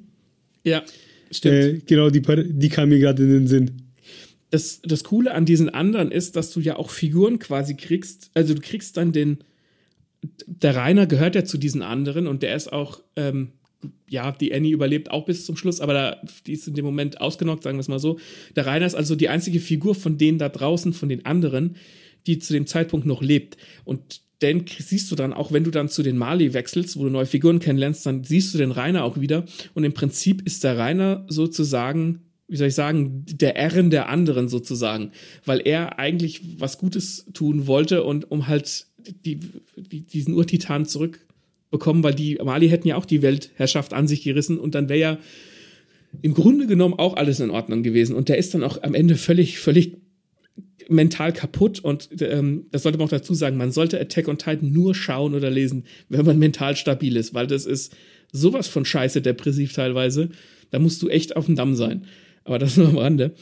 [0.64, 0.84] Ja,
[1.32, 1.56] stimmt.
[1.56, 3.72] Äh, genau, die, die kam mir gerade in den Sinn.
[4.52, 8.32] Das, das Coole an diesen anderen ist, dass du ja auch Figuren quasi kriegst.
[8.34, 9.40] Also du kriegst dann den,
[10.48, 13.50] der Rainer gehört ja zu diesen anderen und der ist auch, ähm,
[14.10, 17.22] ja, die Annie überlebt auch bis zum Schluss, aber da, die ist in dem Moment
[17.22, 18.20] ausgenockt, sagen wir es mal so.
[18.56, 21.76] Der Rainer ist also die einzige Figur von denen da draußen, von den anderen,
[22.28, 23.58] die zu dem Zeitpunkt noch lebt.
[23.86, 27.10] Und denn siehst du dann auch, wenn du dann zu den Mali wechselst, wo du
[27.10, 29.44] neue Figuren kennenlernst, dann siehst du den Rainer auch wieder.
[29.74, 34.50] Und im Prinzip ist der Rainer sozusagen wie soll ich sagen, der Ehren der anderen
[34.50, 35.12] sozusagen,
[35.46, 38.88] weil er eigentlich was Gutes tun wollte und um halt
[39.26, 39.40] die,
[39.78, 44.58] die, diesen Urtitan zurückbekommen, weil die Mali hätten ja auch die Weltherrschaft an sich gerissen
[44.58, 45.18] und dann wäre ja
[46.24, 48.16] im Grunde genommen auch alles in Ordnung gewesen.
[48.16, 49.98] Und der ist dann auch am Ende völlig, völlig
[50.88, 54.72] mental kaputt und ähm, das sollte man auch dazu sagen, man sollte Attack on Titan
[54.72, 57.96] nur schauen oder lesen, wenn man mental stabil ist, weil das ist
[58.32, 60.30] sowas von scheiße depressiv teilweise.
[60.72, 62.06] Da musst du echt auf dem Damm sein.
[62.44, 63.34] Aber das nur am Rande.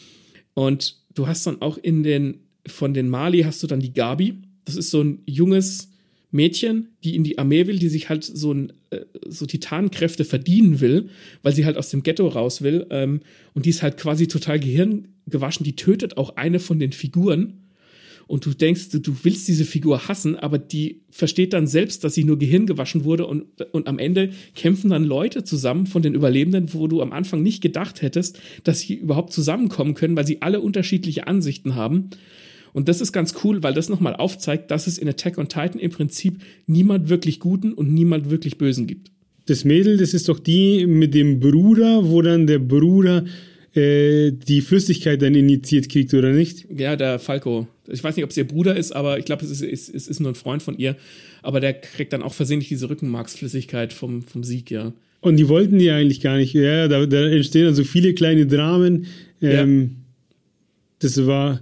[0.54, 4.36] Und du hast dann auch in den, von den Mali hast du dann die Gabi.
[4.66, 5.90] Das ist so ein junges
[6.32, 10.82] Mädchen, die in die Armee will, die sich halt so, ein, äh, so Titankräfte verdienen
[10.82, 11.10] will,
[11.42, 12.86] weil sie halt aus dem Ghetto raus will.
[12.90, 13.22] Ähm,
[13.54, 14.60] und die ist halt quasi total
[15.28, 15.64] gehirngewaschen.
[15.64, 17.64] Die tötet auch eine von den Figuren.
[18.28, 22.14] Und du denkst, du, du willst diese Figur hassen, aber die versteht dann selbst, dass
[22.14, 23.26] sie nur gehirngewaschen wurde.
[23.26, 27.42] Und, und am Ende kämpfen dann Leute zusammen von den Überlebenden, wo du am Anfang
[27.42, 32.10] nicht gedacht hättest, dass sie überhaupt zusammenkommen können, weil sie alle unterschiedliche Ansichten haben.
[32.74, 35.80] Und das ist ganz cool, weil das nochmal aufzeigt, dass es in Attack on Titan
[35.80, 39.10] im Prinzip niemand wirklich Guten und niemand wirklich Bösen gibt.
[39.46, 43.24] Das Mädel, das ist doch die mit dem Bruder, wo dann der Bruder
[43.78, 46.66] äh, die Flüssigkeit dann initiiert kriegt, oder nicht?
[46.76, 47.68] Ja, der Falco.
[47.88, 50.08] Ich weiß nicht, ob es ihr Bruder ist, aber ich glaube, es ist, es, es
[50.08, 50.98] ist nur ein Freund von ihr.
[51.42, 54.94] Aber der kriegt dann auch versehentlich diese Rückenmarksflüssigkeit vom, vom Sieg, ja.
[55.22, 56.54] Und die wollten die eigentlich gar nicht.
[56.54, 59.08] Ja, da, da entstehen also viele kleine Dramen.
[59.42, 59.90] Ähm, ja.
[61.00, 61.62] Das war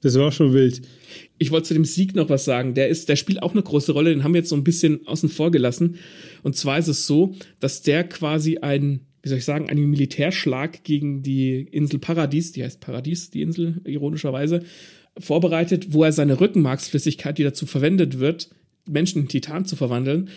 [0.00, 0.82] das war schon wild.
[1.38, 2.74] Ich wollte zu dem Sieg noch was sagen.
[2.74, 4.10] Der ist, der spielt auch eine große Rolle.
[4.10, 5.96] Den haben wir jetzt so ein bisschen außen vor gelassen.
[6.42, 10.84] Und zwar ist es so, dass der quasi ein, wie soll ich sagen, einen Militärschlag
[10.84, 14.62] gegen die Insel Paradies, die heißt Paradies, die Insel, ironischerweise,
[15.18, 18.50] vorbereitet, wo er seine Rückenmarksflüssigkeit, die dazu verwendet wird,
[18.86, 20.30] Menschen in Titan zu verwandeln,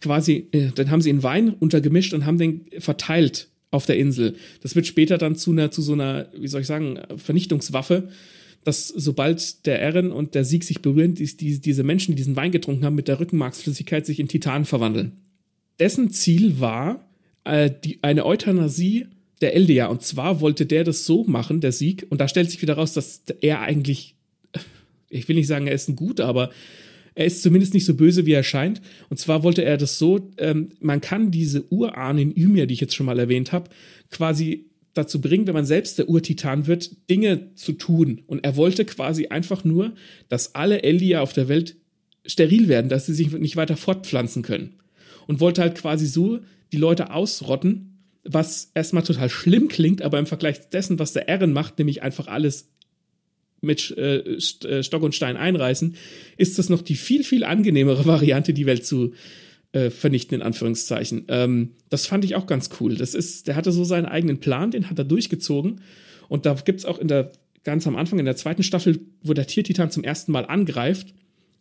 [0.00, 4.34] quasi, äh, dann haben sie in Wein untergemischt und haben den verteilt auf der Insel.
[4.62, 8.08] Das wird später dann zu einer, zu so einer, wie soll ich sagen, Vernichtungswaffe
[8.64, 12.36] dass sobald der Ehren und der Sieg sich berühren, die, die, diese Menschen, die diesen
[12.36, 15.12] Wein getrunken haben, mit der Rückenmarksflüssigkeit sich in Titan verwandeln.
[15.78, 17.03] Dessen Ziel war
[17.44, 19.06] äh, die, eine Euthanasie
[19.40, 19.86] der Eldea.
[19.86, 22.06] Und zwar wollte der das so machen, der Sieg.
[22.10, 24.16] Und da stellt sich wieder raus, dass er eigentlich,
[25.08, 26.50] ich will nicht sagen, er ist ein Guter, aber
[27.14, 28.80] er ist zumindest nicht so böse, wie er scheint.
[29.08, 32.94] Und zwar wollte er das so, ähm, man kann diese Urahnen Ymir, die ich jetzt
[32.94, 33.70] schon mal erwähnt habe,
[34.10, 38.22] quasi dazu bringen, wenn man selbst der Urtitan wird, Dinge zu tun.
[38.26, 39.94] Und er wollte quasi einfach nur,
[40.28, 41.76] dass alle Elia auf der Welt
[42.26, 44.74] steril werden, dass sie sich nicht weiter fortpflanzen können.
[45.26, 46.40] Und wollte halt quasi so
[46.74, 51.52] die Leute ausrotten, was erstmal total schlimm klingt, aber im Vergleich dessen, was der Ehren
[51.52, 52.70] macht, nämlich einfach alles
[53.60, 55.94] mit äh, äh Stock und Stein einreißen,
[56.36, 59.12] ist das noch die viel, viel angenehmere Variante, die Welt zu
[59.72, 61.26] äh, vernichten, in Anführungszeichen.
[61.28, 62.96] Ähm, das fand ich auch ganz cool.
[62.96, 65.80] Das ist, der hatte so seinen eigenen Plan, den hat er durchgezogen.
[66.28, 67.30] Und da gibt es auch in der,
[67.62, 71.14] ganz am Anfang, in der zweiten Staffel, wo der Tiertitan zum ersten Mal angreift,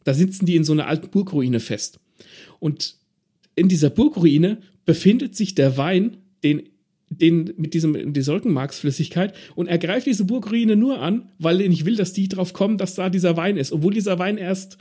[0.05, 1.99] da sitzen die in so einer alten Burgruine fest.
[2.59, 2.95] Und
[3.55, 6.63] in dieser Burgruine befindet sich der Wein, den
[7.09, 11.69] den mit diesem mit dieser Rückenmarksflüssigkeit und er greift diese Burgruine nur an, weil er
[11.69, 14.79] nicht will, dass die drauf kommen, dass da dieser Wein ist, obwohl dieser Wein erst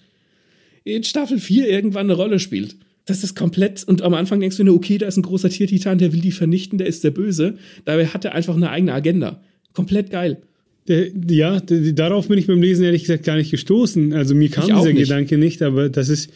[0.85, 4.65] in Staffel 4 irgendwann eine Rolle spielt das ist komplett, und am Anfang denkst du
[4.65, 7.57] nur, okay, da ist ein großer Tiertitan, der will die vernichten, der ist der Böse.
[7.85, 9.43] Dabei hat er einfach eine eigene Agenda.
[9.73, 10.39] Komplett geil.
[10.89, 14.13] Der, ja, der, darauf bin ich beim Lesen ehrlich gesagt gar nicht gestoßen.
[14.13, 15.09] Also mir kam dieser nicht.
[15.09, 16.31] Gedanke nicht, aber das ist,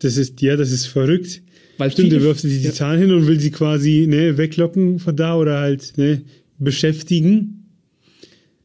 [0.00, 1.42] das ist, ja, das ist verrückt.
[1.78, 5.36] Weil Stimmt, der wirft die Titan hin und will sie quasi ne, weglocken von da
[5.36, 6.22] oder halt ne,
[6.58, 7.64] beschäftigen.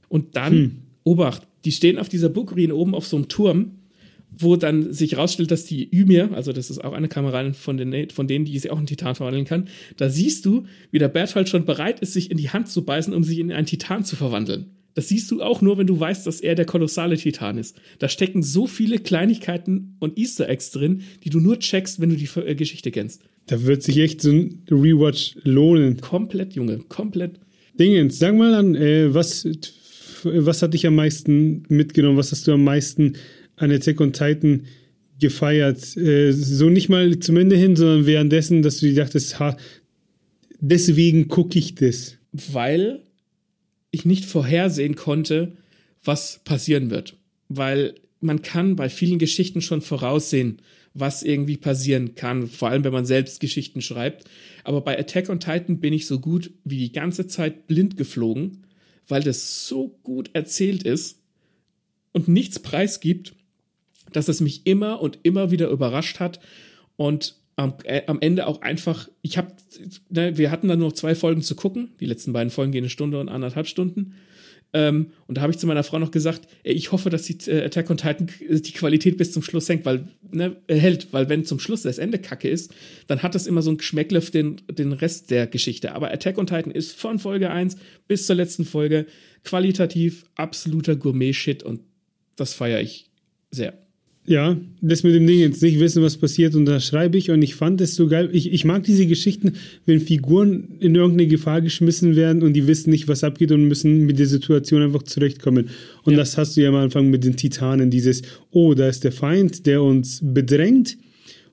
[0.07, 0.71] Und dann, hm.
[1.03, 3.71] Obacht, die stehen auf dieser Burgruine oben auf so einem Turm
[4.39, 8.09] wo dann sich herausstellt, dass die Ymir, also das ist auch eine Kameraden von, den,
[8.09, 11.49] von denen, die sie auch in Titan verwandeln kann, da siehst du, wie der Berthold
[11.49, 14.15] schon bereit ist, sich in die Hand zu beißen, um sich in einen Titan zu
[14.15, 14.67] verwandeln.
[14.95, 17.79] Das siehst du auch nur, wenn du weißt, dass er der kolossale Titan ist.
[17.99, 22.15] Da stecken so viele Kleinigkeiten und Easter Eggs drin, die du nur checkst, wenn du
[22.15, 23.21] die äh, Geschichte kennst.
[23.47, 26.01] Da wird sich echt so ein Rewatch lohnen.
[26.01, 27.39] Komplett, Junge, komplett.
[27.79, 29.47] Dingens, sag mal an, äh, was,
[30.23, 32.17] was hat dich am meisten mitgenommen?
[32.17, 33.15] Was hast du am meisten
[33.55, 34.63] an Attack on Titan
[35.19, 35.97] gefeiert.
[35.97, 39.57] Äh, so nicht mal zum Ende hin, sondern währenddessen, dass du dir dachtest, ha,
[40.59, 42.17] deswegen gucke ich das.
[42.31, 43.03] Weil
[43.91, 45.57] ich nicht vorhersehen konnte,
[46.03, 47.17] was passieren wird.
[47.47, 50.61] Weil man kann bei vielen Geschichten schon voraussehen,
[50.93, 54.25] was irgendwie passieren kann, vor allem wenn man selbst Geschichten schreibt.
[54.63, 58.65] Aber bei Attack on Titan bin ich so gut wie die ganze Zeit blind geflogen,
[59.07, 61.19] weil das so gut erzählt ist
[62.11, 63.33] und nichts preisgibt
[64.11, 66.39] dass es mich immer und immer wieder überrascht hat.
[66.95, 69.51] Und am, äh, am Ende auch einfach, ich habe,
[70.09, 71.89] ne, wir hatten dann noch zwei Folgen zu gucken.
[71.99, 74.15] Die letzten beiden Folgen gehen eine Stunde und anderthalb Stunden.
[74.71, 77.37] Ähm, und da habe ich zu meiner Frau noch gesagt, ey, ich hoffe, dass die
[77.49, 81.43] äh, Attack on Titan die Qualität bis zum Schluss hängt, weil, ne, hält, weil wenn
[81.43, 82.73] zum Schluss das Ende kacke ist,
[83.07, 85.93] dann hat das immer so ein Geschmäckle den, den Rest der Geschichte.
[85.93, 87.75] Aber Attack on Titan ist von Folge 1
[88.07, 89.05] bis zur letzten Folge
[89.43, 91.81] qualitativ absoluter Gourmet-Shit und
[92.37, 93.09] das feiere ich
[93.51, 93.88] sehr.
[94.29, 97.41] Ja, das mit dem Ding jetzt nicht wissen, was passiert, und da schreibe ich und
[97.41, 98.29] ich fand es so geil.
[98.31, 99.53] Ich, ich mag diese Geschichten,
[99.87, 104.05] wenn Figuren in irgendeine Gefahr geschmissen werden und die wissen nicht, was abgeht und müssen
[104.05, 105.69] mit der Situation einfach zurechtkommen.
[106.03, 106.19] Und ja.
[106.19, 108.21] das hast du ja am Anfang mit den Titanen, dieses,
[108.51, 110.99] oh, da ist der Feind, der uns bedrängt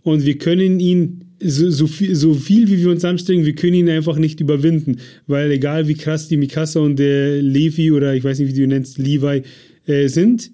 [0.02, 3.72] und wir können ihn so, so, viel, so viel, wie wir uns anstrengen, wir können
[3.72, 8.22] ihn einfach nicht überwinden, weil egal wie krass die Mikasa und der Levi oder ich
[8.22, 9.44] weiß nicht, wie du ihn nennst, Levi
[9.86, 10.50] äh, sind,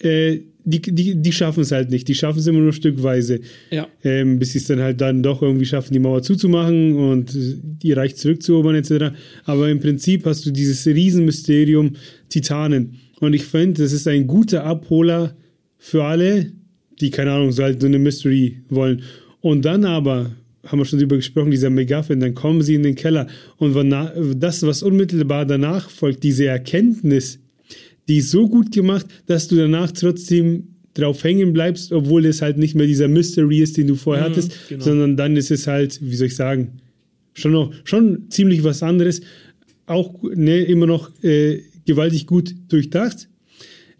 [0.00, 2.08] äh, die, die, die schaffen es halt nicht.
[2.08, 3.40] Die schaffen es immer nur stückweise.
[3.70, 3.88] Ja.
[4.04, 7.36] Ähm, bis sie es dann halt dann doch irgendwie schaffen, die Mauer zuzumachen und
[7.82, 9.14] ihr Reich zurückzuerobern, etc.
[9.44, 11.92] Aber im Prinzip hast du dieses Riesenmysterium
[12.28, 12.98] Titanen.
[13.20, 15.36] Und ich finde, das ist ein guter Abholer
[15.78, 16.52] für alle,
[17.00, 19.02] die, keine Ahnung, so halt so eine Mystery wollen.
[19.40, 20.30] Und dann aber,
[20.66, 23.26] haben wir schon drüber gesprochen, dieser McGuffin, dann kommen sie in den Keller.
[23.58, 23.74] Und
[24.36, 27.41] das, was unmittelbar danach folgt, diese Erkenntnis,
[28.12, 32.58] die ist so gut gemacht, dass du danach trotzdem drauf hängen bleibst, obwohl es halt
[32.58, 34.84] nicht mehr dieser Mystery ist, den du vorher mhm, hattest, genau.
[34.84, 36.82] sondern dann ist es halt, wie soll ich sagen,
[37.32, 39.22] schon noch, schon ziemlich was anderes.
[39.86, 43.30] Auch ne, immer noch äh, gewaltig gut durchdacht.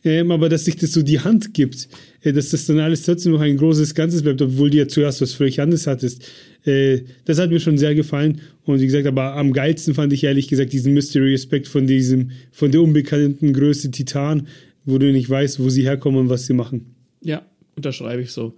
[0.04, 1.88] Ähm, aber dass sich das so die Hand gibt,
[2.30, 5.32] dass das dann alles trotzdem noch ein großes Ganzes bleibt, obwohl du ja zuerst was
[5.32, 6.24] völlig anderes hattest.
[6.64, 8.40] Äh, das hat mir schon sehr gefallen.
[8.64, 12.70] Und wie gesagt, aber am geilsten fand ich ehrlich gesagt diesen Mystery-Aspekt von diesem, von
[12.70, 14.46] der unbekannten Größe Titan,
[14.84, 16.94] wo du nicht weißt, wo sie herkommen und was sie machen.
[17.22, 17.44] Ja,
[17.74, 18.54] unterschreibe ich so.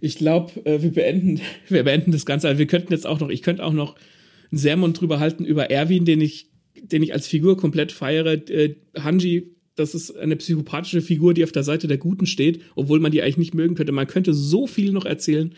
[0.00, 2.48] Ich glaube, äh, wir beenden, wir beenden das Ganze.
[2.48, 3.96] Also wir könnten jetzt auch noch, ich könnte auch noch
[4.50, 8.34] einen Sermon drüber halten über Erwin, den ich, den ich als Figur komplett feiere.
[8.48, 12.98] Äh, Hanji, das ist eine psychopathische Figur, die auf der Seite der Guten steht, obwohl
[12.98, 13.92] man die eigentlich nicht mögen könnte.
[13.92, 15.52] Man könnte so viel noch erzählen.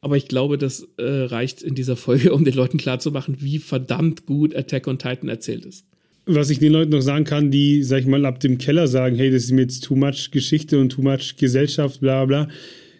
[0.00, 4.26] Aber ich glaube, das äh, reicht in dieser Folge, um den Leuten klarzumachen, wie verdammt
[4.26, 5.84] gut Attack on Titan erzählt ist.
[6.26, 9.16] Was ich den Leuten noch sagen kann, die, sag ich mal, ab dem Keller sagen,
[9.16, 12.48] hey, das ist mir jetzt too much Geschichte und too much Gesellschaft, bla bla,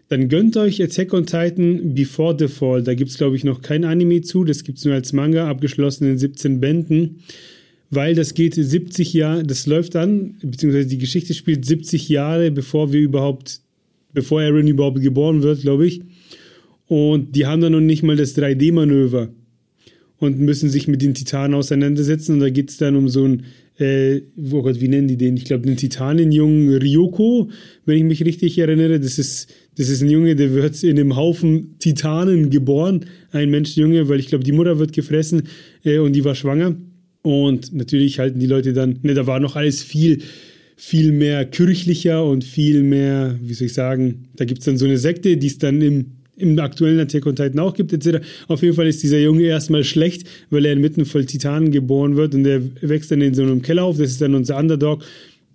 [0.08, 2.82] dann gönnt euch Attack on Titan Before the Fall.
[2.82, 4.44] Da gibt es, glaube ich, noch kein Anime zu.
[4.44, 7.22] Das gibt es nur als Manga, abgeschlossen in 17 Bänden.
[7.90, 12.92] Weil das geht 70 Jahre, das läuft an, beziehungsweise die Geschichte spielt 70 Jahre, bevor
[12.92, 13.60] wir überhaupt,
[14.12, 16.02] bevor Aaron überhaupt geboren wird, glaube ich.
[16.86, 19.30] Und die haben dann noch nicht mal das 3D-Manöver
[20.18, 22.34] und müssen sich mit den Titanen auseinandersetzen.
[22.34, 23.44] Und da geht es dann um so ein,
[23.78, 24.22] äh,
[24.52, 25.36] oh Gott, wie nennen die den?
[25.36, 27.50] Ich glaube, den Titanenjungen Ryoko,
[27.84, 29.00] wenn ich mich richtig erinnere.
[29.00, 33.06] Das ist, das ist ein Junge, der wird in einem Haufen Titanen geboren.
[33.30, 35.44] Ein Menschenjunge, weil ich glaube, die Mutter wird gefressen
[35.84, 36.76] äh, und die war schwanger.
[37.22, 40.22] Und natürlich halten die Leute dann, ne, da war noch alles viel,
[40.76, 44.84] viel mehr kirchlicher und viel mehr, wie soll ich sagen, da gibt es dann so
[44.84, 48.24] eine Sekte, die es dann im im aktuellen Attack on Titan auch gibt, etc.
[48.46, 52.34] Auf jeden Fall ist dieser Junge erstmal schlecht, weil er inmitten voll Titanen geboren wird
[52.34, 53.98] und er wächst dann in so einem Keller auf.
[53.98, 55.04] Das ist dann unser Underdog.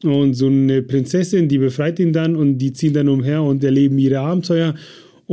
[0.04, 3.98] Und so eine Prinzessin, die befreit ihn dann und die ziehen dann umher und erleben
[3.98, 4.76] ihre Abenteuer.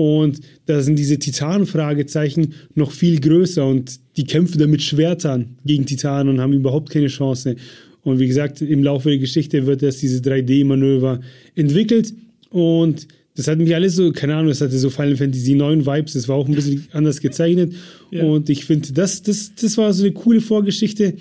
[0.00, 5.84] Und da sind diese Titan-Fragezeichen noch viel größer und die kämpfen dann mit Schwertern gegen
[5.84, 7.56] Titanen und haben überhaupt keine Chance.
[8.02, 11.20] Und wie gesagt, im Laufe der Geschichte wird erst diese 3D-Manöver
[11.54, 12.14] entwickelt
[12.48, 16.14] und das hat mich alles so, keine Ahnung, das hatte so Final Fantasy 9 Vibes,
[16.14, 17.74] das war auch ein bisschen anders gezeichnet.
[18.10, 18.24] Ja.
[18.24, 21.14] Und ich finde, das, das, das war so eine coole Vorgeschichte,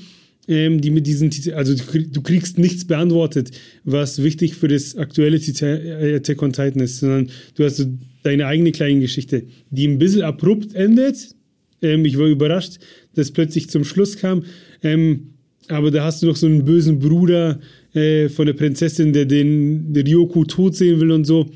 [0.50, 3.52] ähm, die mit diesen, also du kriegst nichts beantwortet,
[3.84, 7.86] was wichtig für das aktuelle äh, Attack on Titan ist, sondern du hast so
[8.24, 11.36] deine eigene kleine Geschichte, die ein bisschen abrupt endet.
[11.84, 12.80] Ähm, ich war überrascht,
[13.14, 14.44] dass plötzlich zum Schluss kam.
[14.82, 15.34] Ähm,
[15.68, 17.60] aber da hast du noch so einen bösen Bruder
[17.94, 21.52] äh, von der Prinzessin, der den der Ryoku tot sehen will und so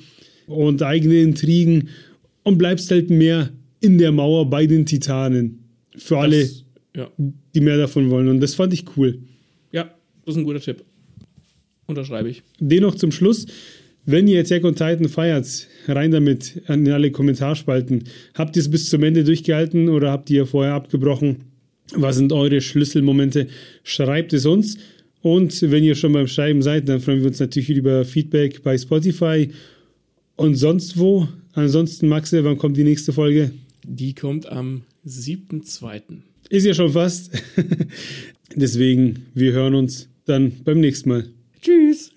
[0.45, 1.89] und eigene Intrigen
[2.43, 5.63] und bleibst halt mehr in der Mauer bei den Titanen.
[5.97, 6.62] Für alle, das,
[6.95, 7.09] ja.
[7.17, 8.27] die mehr davon wollen.
[8.27, 9.19] Und das fand ich cool.
[9.71, 9.93] Ja,
[10.25, 10.83] das ist ein guter Tipp.
[11.85, 12.43] Unterschreibe ich.
[12.59, 13.45] Dennoch zum Schluss,
[14.05, 18.05] wenn ihr Attack on Titan feiert, rein damit in alle Kommentarspalten.
[18.35, 21.45] Habt ihr es bis zum Ende durchgehalten oder habt ihr vorher abgebrochen?
[21.95, 23.47] Was sind eure Schlüsselmomente?
[23.83, 24.77] Schreibt es uns.
[25.21, 28.77] Und wenn ihr schon beim Schreiben seid, dann freuen wir uns natürlich über Feedback bei
[28.77, 29.49] Spotify
[30.35, 31.27] und sonst wo?
[31.53, 33.51] Ansonsten, Maxe, wann kommt die nächste Folge?
[33.85, 36.01] Die kommt am 7.2.
[36.53, 37.31] Ist ja schon fast.
[38.55, 41.27] Deswegen, wir hören uns dann beim nächsten Mal.
[41.59, 42.11] Tschüss.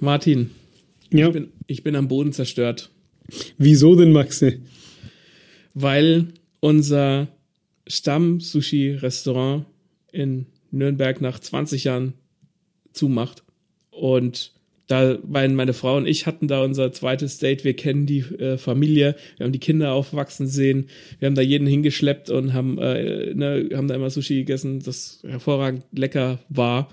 [0.00, 0.50] Martin,
[1.10, 1.26] Ja.
[1.26, 2.90] Ich, bin, ich bin am Boden zerstört.
[3.58, 4.60] Wieso denn, Maxe?
[5.74, 6.28] Weil
[6.60, 7.28] unser
[7.86, 9.66] Stamm-Sushi-Restaurant
[10.10, 12.14] in Nürnberg nach 20 Jahren
[12.94, 13.44] zumacht.
[13.90, 14.54] Und
[14.90, 18.58] da, weil meine Frau und ich hatten da unser zweites Date, wir kennen die äh,
[18.58, 20.88] Familie, wir haben die Kinder aufwachsen sehen,
[21.18, 25.22] wir haben da jeden hingeschleppt und haben, äh, ne, haben da immer Sushi gegessen, das
[25.26, 26.92] hervorragend lecker war.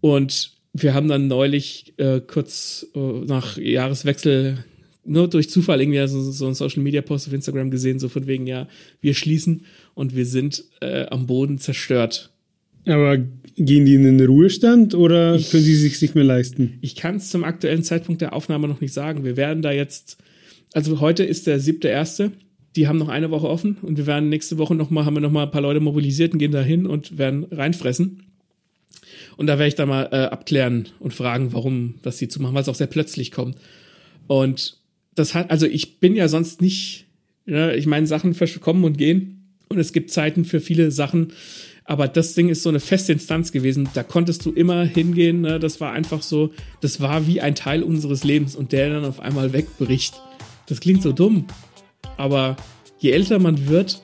[0.00, 4.64] Und wir haben dann neulich äh, kurz äh, nach Jahreswechsel
[5.04, 8.26] nur durch Zufall irgendwie so, so ein Social Media Post auf Instagram gesehen, so von
[8.26, 8.66] wegen, ja,
[9.00, 12.33] wir schließen und wir sind äh, am Boden zerstört.
[12.86, 13.18] Aber
[13.56, 16.78] gehen die in den Ruhestand oder können sie sich nicht mehr leisten?
[16.80, 19.24] Ich kann es zum aktuellen Zeitpunkt der Aufnahme noch nicht sagen.
[19.24, 20.18] Wir werden da jetzt,
[20.72, 22.32] also heute ist der siebte erste.
[22.76, 25.20] Die haben noch eine Woche offen und wir werden nächste Woche noch mal, haben wir
[25.20, 28.24] noch mal ein paar Leute mobilisiert und gehen da hin und werden reinfressen.
[29.36, 32.54] Und da werde ich da mal äh, abklären und fragen, warum das sie zu machen,
[32.54, 33.58] weil es auch sehr plötzlich kommt.
[34.26, 34.78] Und
[35.14, 37.06] das hat, also ich bin ja sonst nicht,
[37.46, 41.32] ja, ich meine, Sachen kommen und gehen und es gibt Zeiten für viele Sachen,
[41.84, 43.88] aber das Ding ist so eine feste Instanz gewesen.
[43.94, 45.42] Da konntest du immer hingehen.
[45.42, 45.60] Ne?
[45.60, 49.20] Das war einfach so, das war wie ein Teil unseres Lebens und der dann auf
[49.20, 50.14] einmal wegbricht.
[50.66, 51.46] Das klingt so dumm.
[52.16, 52.56] Aber
[52.98, 54.02] je älter man wird,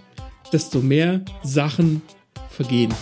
[0.53, 2.03] desto mehr Sachen
[2.51, 2.93] vergehen.